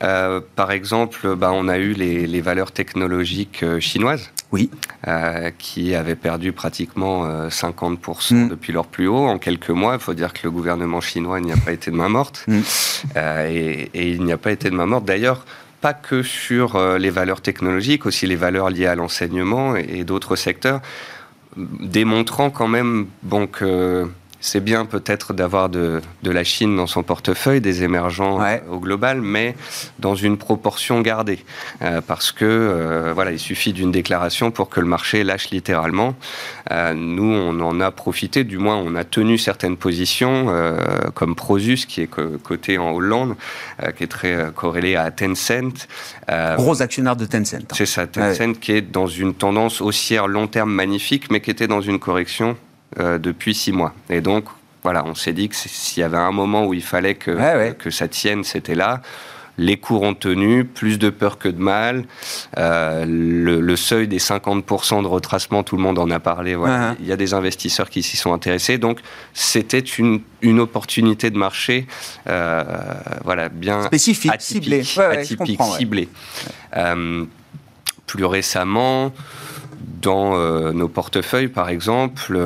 Euh, 0.04 0.41
par 0.56 0.71
exemple, 0.71 1.36
bah, 1.36 1.51
on 1.54 1.67
a 1.67 1.78
eu 1.78 1.93
les, 1.93 2.25
les 2.25 2.41
valeurs 2.41 2.71
technologiques 2.71 3.62
euh, 3.63 3.80
chinoises. 3.80 4.32
Oui. 4.51 4.69
qui 5.58 5.95
avaient 5.95 6.15
perdu 6.15 6.54
pratiquement 6.54 7.28
50% 7.49 8.36
mm. 8.36 8.49
depuis 8.49 8.71
leur 8.71 8.86
plus 8.86 9.06
haut 9.06 9.25
en 9.25 9.38
quelques 9.38 9.71
mois. 9.71 9.95
Il 9.95 9.99
faut 9.99 10.13
dire 10.13 10.32
que 10.32 10.41
le 10.43 10.51
gouvernement 10.51 11.01
chinois 11.01 11.41
n'y 11.41 11.51
a 11.51 11.58
pas 11.58 11.73
été 11.73 11.91
de 11.91 11.95
main 11.97 12.08
morte. 12.08 12.45
Mm. 12.47 12.62
Et, 13.49 13.89
et, 13.93 14.12
il 14.12 14.23
n'y 14.23 14.32
a 14.32 14.38
pas 14.38 14.54
été 14.54 14.69
de 14.69 14.75
main 14.75 14.86
morte. 14.86 15.04
D'ailleurs, 15.04 15.45
pas 15.82 15.93
que 15.93 16.23
sur 16.23 16.80
les 16.97 17.10
valeurs 17.10 17.41
technologiques, 17.41 18.06
aussi 18.06 18.28
les 18.28 18.38
valeurs 18.38 18.69
liées 18.69 18.86
à 18.86 18.95
l'enseignement 18.95 19.75
et, 19.75 19.88
et 19.89 20.04
d'autres 20.06 20.38
secteurs, 20.38 20.80
démontrant 21.58 22.49
quand 22.49 22.69
même 22.69 23.08
bon, 23.23 23.47
que 23.47 24.08
c'est 24.45 24.60
bien 24.60 24.86
peut-être 24.86 25.34
d'avoir 25.34 25.69
de, 25.69 26.01
la 26.23 26.43
Chine 26.43 26.75
dans 26.75 26.86
son 26.86 27.01
portefeuille, 27.01 27.62
des 27.62 27.84
émergents 27.84 28.39
euh, 28.41 28.58
au 28.69 28.79
global, 28.79 29.19
mais 29.21 29.55
dans 29.97 30.13
une 30.13 30.38
proportion 30.38 31.01
gardée. 31.01 31.39
Euh, 31.81 31.99
parce 32.05 32.31
que, 32.31 32.45
euh, 32.45 33.12
voilà, 33.13 33.31
il 33.31 33.39
suffit 33.39 33.73
d'une 33.73 33.91
déclaration 33.91 34.51
pour 34.51 34.69
que 34.69 34.79
le 34.79 34.86
marché 34.86 35.23
lâche 35.23 35.49
littéralement. 35.49 36.15
nous, 36.95 37.34
on 37.34 37.60
en 37.60 37.81
a 37.81 37.89
profité, 37.89 38.43
du 38.43 38.60
moins, 38.60 38.75
on 38.77 38.95
a 38.95 39.03
tenu 39.03 39.38
certaines 39.39 39.77
positions, 39.77 40.53
comme 41.15 41.36
Prosus, 41.36 41.86
qui 41.88 42.01
est 42.01 42.08
coté 42.08 42.77
en 42.77 42.91
Hollande, 42.91 43.36
qui 43.97 44.03
est 44.03 44.08
très 44.08 44.51
corrélé 44.55 44.95
à 44.95 45.10
Tencent. 45.12 45.88
Gros 46.55 46.81
actionnaire 46.81 47.15
de 47.15 47.25
Tencent. 47.25 47.55
Hein. 47.55 47.73
C'est 47.73 47.86
ça, 47.86 48.05
Tencent 48.05 48.60
qui 48.60 48.73
est 48.73 48.81
dans 48.81 49.08
une 49.08 49.34
tendance 49.34 49.81
haussière 49.81 50.27
long 50.27 50.47
terme 50.47 50.71
magnifique, 50.71 51.31
mais 51.31 51.41
qui 51.41 51.49
était 51.49 51.67
dans 51.67 51.81
une 51.81 51.99
correction 51.99 52.58
euh, 52.99 53.17
depuis 53.17 53.53
six 53.53 53.71
mois. 53.71 53.93
Et 54.10 54.21
donc, 54.21 54.45
voilà, 54.81 55.03
on 55.05 55.15
s'est 55.15 55.34
dit 55.34 55.49
que 55.49 55.55
s'il 55.55 55.99
y 55.99 56.03
avait 56.03 56.15
un 56.15 56.31
moment 56.31 56.65
où 56.65 56.73
il 56.73 56.84
fallait 56.84 57.15
que, 57.15 57.71
que 57.73 57.89
ça 57.89 58.08
tienne, 58.08 58.43
c'était 58.43 58.75
là. 58.75 59.01
Les 59.58 59.77
cours 59.77 60.03
ont 60.03 60.13
tenu, 60.13 60.63
plus 60.63 60.97
de 60.99 61.10
peur 61.10 61.38
que 61.38 61.49
de 61.49 61.62
mal. 61.62 62.05
Euh, 62.58 63.05
le, 63.05 63.75
seuil 63.75 64.08
des 64.08 64.19
50% 64.19 65.01
de 65.01 65.08
retracement, 65.08 65.63
tout 65.63 65.75
le 65.75 65.81
monde 65.81 65.99
en 65.99 66.10
a 66.10 66.19
parlé. 66.19 66.55
Voilà. 66.55 66.95
Il 66.99 67.05
y 67.05 67.12
a 67.12 67.17
des 67.17 67.34
investisseurs 67.34 67.89
qui 67.89 68.03
s'y 68.03 68.15
sont 68.15 68.34
intéressés. 68.34 68.77
Donc, 68.77 68.99
c'était 69.34 69.79
une, 69.79 70.21
une, 70.41 70.60
opportunité 70.60 71.31
de 71.31 71.38
marché 71.38 71.88
euh, 72.27 72.63
voilà, 73.23 73.49
bien 73.49 73.84
spécifique, 73.84 74.34
ciblée. 74.39 74.84
atypique, 74.97 75.62
ciblée. 75.77 76.10
plus 78.08 78.25
récemment, 78.25 79.13
dans 80.01 80.38
nos 80.73 80.88
portefeuilles, 80.88 81.47
par 81.47 81.69
exemple, 81.69 82.38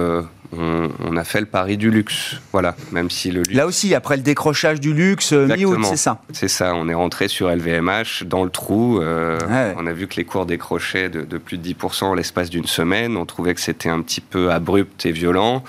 on, 0.58 1.16
a 1.16 1.24
fait 1.24 1.40
le 1.40 1.46
pari 1.46 1.78
du 1.78 1.92
luxe. 1.92 2.38
Voilà, 2.52 2.76
même 2.92 3.10
si 3.10 3.32
le 3.32 3.42
luxe... 3.42 3.54
Là 3.54 3.68
aussi, 3.68 3.94
après 3.94 4.18
le 4.18 4.24
décrochage 4.24 4.80
du 4.80 4.94
luxe, 4.94 5.32
euh, 5.34 5.48
mi-août, 5.48 5.80
c'est 5.84 5.98
ça 5.98 6.22
C'est 6.34 6.48
ça, 6.48 6.74
on 6.76 6.90
est 6.90 6.94
rentré 6.94 7.28
sur 7.28 7.50
LVMH 7.50 8.26
dans 8.26 8.44
le 8.44 8.50
trou. 8.50 9.00
Euh, 9.00 9.40
on 9.78 9.86
a 9.86 9.94
vu 9.94 10.08
que 10.08 10.16
les 10.16 10.26
cours 10.26 10.46
décrochaient 10.46 11.10
de, 11.10 11.38
plus 11.38 11.58
de 11.58 11.74
10% 11.74 12.06
en 12.06 12.14
l'espace 12.14 12.50
d'une 12.50 12.66
semaine. 12.66 13.16
On 13.16 13.26
trouvait 13.26 13.54
que 13.54 13.62
c'était 13.62 13.90
un 13.90 14.02
petit 14.02 14.22
peu 14.22 14.52
abrupt 14.52 15.06
et 15.06 15.12
violent. 15.12 15.64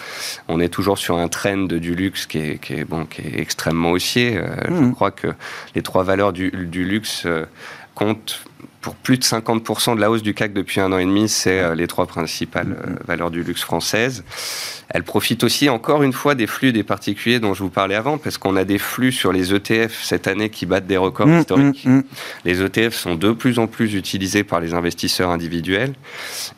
On 0.49 0.61
est 0.61 0.71
toujours 0.71 0.99
sur 0.99 1.19
un 1.19 1.29
trend 1.29 1.66
du 1.66 1.95
luxe 1.95 2.27
qui 2.27 2.38
est, 2.38 2.85
bon, 2.88 3.05
qui 3.05 3.23
est 3.23 3.38
extrêmement 3.38 3.90
haussier. 3.90 4.38
Euh, 4.38 4.47
je 4.69 4.73
mmh. 4.73 4.95
crois 4.95 5.11
que 5.11 5.29
les 5.75 5.83
trois 5.83 6.05
valeurs 6.05 6.33
du, 6.33 6.51
du 6.51 6.85
luxe 6.85 7.27
comptent 7.95 8.40
pour 8.81 8.95
plus 8.95 9.19
de 9.19 9.25
50% 9.25 9.97
de 9.97 10.01
la 10.01 10.11
hausse 10.11 10.23
du 10.23 10.35
CAC 10.35 10.53
depuis 10.53 10.81
un 10.81 10.93
an 10.93 10.99
et 10.99 11.05
demi, 11.05 11.29
c'est 11.29 11.61
euh, 11.61 11.75
les 11.75 11.87
trois 11.87 12.07
principales 12.07 12.77
euh, 12.87 12.95
valeurs 13.07 13.31
du 13.31 13.43
luxe 13.43 13.62
françaises. 13.62 14.25
Elle 14.88 15.05
profite 15.05 15.45
aussi, 15.45 15.69
encore 15.69 16.03
une 16.03 16.12
fois, 16.12 16.35
des 16.35 16.47
flux 16.47 16.73
des 16.73 16.83
particuliers 16.83 17.38
dont 17.38 17.55
je 17.55 17.62
vous 17.62 17.71
parlais 17.71 17.95
avant, 17.95 18.19
parce 18.19 18.38
qu'on 18.38 18.57
a 18.57 18.64
des 18.64 18.79
flux 18.79 19.12
sur 19.12 19.33
les 19.33 19.55
ETF 19.55 20.03
cette 20.03 20.27
année 20.27 20.51
qui 20.51 20.66
battent 20.66 20.87
des 20.87 20.97
records 20.97 21.29
mmh, 21.29 21.38
historiques. 21.38 21.85
Mmh, 21.85 21.97
mmh. 21.97 22.03
Les 22.45 22.62
ETF 22.62 22.95
sont 22.95 23.14
de 23.14 23.33
plus 23.33 23.59
en 23.59 23.66
plus 23.66 23.95
utilisés 23.95 24.43
par 24.43 24.61
les 24.61 24.75
investisseurs 24.75 25.31
individuels 25.31 25.93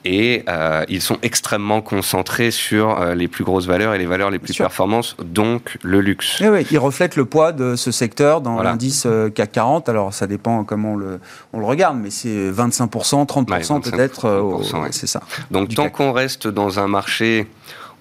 et 0.04 0.44
euh, 0.48 0.84
ils 0.88 1.02
sont 1.02 1.18
extrêmement 1.22 1.82
concentrés 1.82 2.50
sur 2.50 3.04
les 3.14 3.28
plus 3.28 3.44
grosses 3.44 3.66
valeurs 3.66 3.94
et 3.94 3.98
les 3.98 4.06
valeurs 4.06 4.30
les 4.30 4.38
plus 4.38 4.56
performantes, 4.56 5.16
donc 5.22 5.76
le 5.82 6.00
luxe. 6.00 6.40
Oui, 6.40 6.48
oui, 6.48 6.66
ils 6.70 6.78
reflètent 6.78 7.16
le 7.16 7.24
poids 7.24 7.52
de 7.52 7.76
ce 7.76 7.90
secteur 7.90 8.40
dans 8.40 8.62
l'indice 8.62 9.06
CAC 9.34 9.52
40. 9.52 9.88
Alors, 9.88 10.14
ça 10.14 10.26
dépend 10.26 10.64
comment 10.64 10.92
on 10.92 10.96
le, 10.96 11.20
on 11.52 11.58
le 11.58 11.66
regarde, 11.66 11.98
mais 11.98 12.11
c'est 12.12 12.50
25%, 12.50 13.26
30% 13.26 13.90
peut-être. 13.90 14.26
Euh, 14.26 14.88
c'est 14.90 15.06
ça. 15.06 15.20
Donc 15.50 15.74
tant 15.74 15.90
qu'on 15.90 16.12
reste 16.12 16.46
dans 16.46 16.78
un 16.78 16.86
marché 16.86 17.48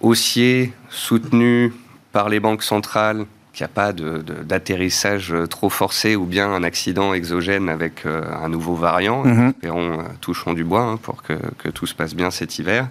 haussier, 0.02 0.74
soutenu 0.90 1.74
par 2.12 2.30
les 2.30 2.40
banques 2.40 2.64
centrales, 2.64 3.26
qu'il 3.54 3.66
n'y 3.66 3.72
a 3.72 3.74
pas 3.74 3.92
d'atterrissage 3.94 5.34
trop 5.50 5.70
forcé 5.70 6.16
ou 6.16 6.26
bien 6.26 6.52
un 6.52 6.64
accident 6.64 7.14
exogène 7.14 7.70
avec 7.70 8.06
euh, 8.06 8.24
un 8.42 8.48
nouveau 8.50 8.76
variant, 8.76 9.26
mm-hmm. 9.26 9.50
espérons, 9.50 10.00
euh, 10.00 10.04
touchons 10.22 10.54
du 10.54 10.64
bois 10.64 10.84
hein, 10.84 10.98
pour 10.98 11.22
que, 11.22 11.34
que, 11.58 11.70
tout 11.70 11.86
se 11.86 11.94
passe 11.94 12.16
bien 12.16 12.32
cet 12.32 12.60
hiver, 12.60 12.88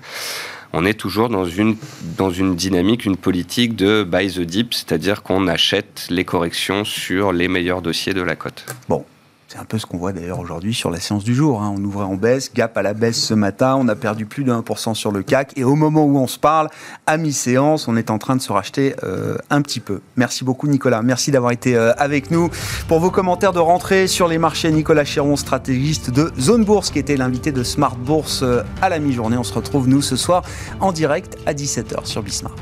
on 0.73 0.85
est 0.85 0.95
toujours 0.95 1.29
dans 1.29 1.47
une, 1.47 1.77
dans 2.17 2.31
une 2.31 2.55
dynamique, 2.55 3.05
une 3.05 3.17
politique 3.17 3.75
de 3.75 4.05
buy 4.05 4.31
the 4.33 4.41
dip, 4.41 4.75
c'est-à-dire 4.75 5.23
qu'on 5.23 5.49
achète 5.49 6.07
les 6.11 6.25
corrections 6.25 6.85
sur 6.85 7.33
les 7.33 7.49
meilleurs 7.49 7.83
dossiers 7.83 8.15
de 8.15 8.23
la 8.23 8.37
cote. 8.37 8.67
Bon, 8.89 9.05
c'est 9.51 9.59
un 9.59 9.65
peu 9.65 9.79
ce 9.79 9.87
qu'on 9.87 9.99
voit 9.99 10.13
d'ailleurs 10.13 10.39
aujourd'hui 10.39 10.73
sur 10.73 10.93
la 10.93 11.01
séance 11.01 11.25
du 11.25 11.35
jour. 11.35 11.61
Hein. 11.61 11.75
On 11.77 11.83
ouvrait 11.83 12.05
en 12.05 12.15
baisse, 12.15 12.53
gap 12.55 12.79
à 12.79 12.83
la 12.83 12.95
baisse 12.95 13.21
ce 13.21 13.35
matin, 13.35 13.77
on 13.77 13.89
a 13.89 13.97
perdu 13.97 14.25
plus 14.25 14.45
de 14.45 14.53
1% 14.53 14.95
sur 14.95 15.11
le 15.11 15.25
CAC. 15.25 15.55
Et 15.57 15.65
au 15.65 15.75
moment 15.75 16.05
où 16.05 16.19
on 16.19 16.29
se 16.29 16.39
parle, 16.39 16.69
à 17.09 17.17
mi-séance, 17.17 17.89
on 17.89 17.97
est 17.97 18.11
en 18.11 18.19
train 18.19 18.37
de 18.37 18.41
se 18.41 18.53
racheter 18.53 18.95
euh, 19.03 19.37
un 19.51 19.61
petit 19.63 19.81
peu. 19.81 20.03
Merci 20.15 20.45
beaucoup 20.45 20.69
Nicolas, 20.69 21.03
merci 21.03 21.33
d'avoir 21.33 21.51
été 21.51 21.75
euh, 21.75 21.93
avec 21.99 22.31
nous. 22.31 22.49
Pour 22.87 23.01
vos 23.01 23.11
commentaires 23.11 23.53
de 23.53 23.59
rentrée 23.59 24.07
sur 24.07 24.29
les 24.29 24.39
marchés, 24.39 24.71
Nicolas 24.71 25.05
Chéron, 25.05 25.35
stratégiste 25.35 26.11
de 26.11 26.31
Zone 26.39 26.65
Bourse, 26.65 26.91
qui 26.91 27.01
était 27.01 27.17
l'invité 27.17 27.51
de 27.51 27.65
Smart 27.65 27.97
Bourse 27.97 28.45
euh, 28.45 28.63
à 28.81 28.89
la 28.89 29.01
mi-journée. 29.01 29.37
On 29.37 29.43
se 29.43 29.55
retrouve 29.55 29.89
nous 29.89 30.01
ce 30.01 30.15
soir 30.15 30.45
en 30.79 30.93
direct 30.93 31.37
à 31.47 31.55
17h 31.55 32.07
sur 32.07 32.23
Bismart. 32.23 32.55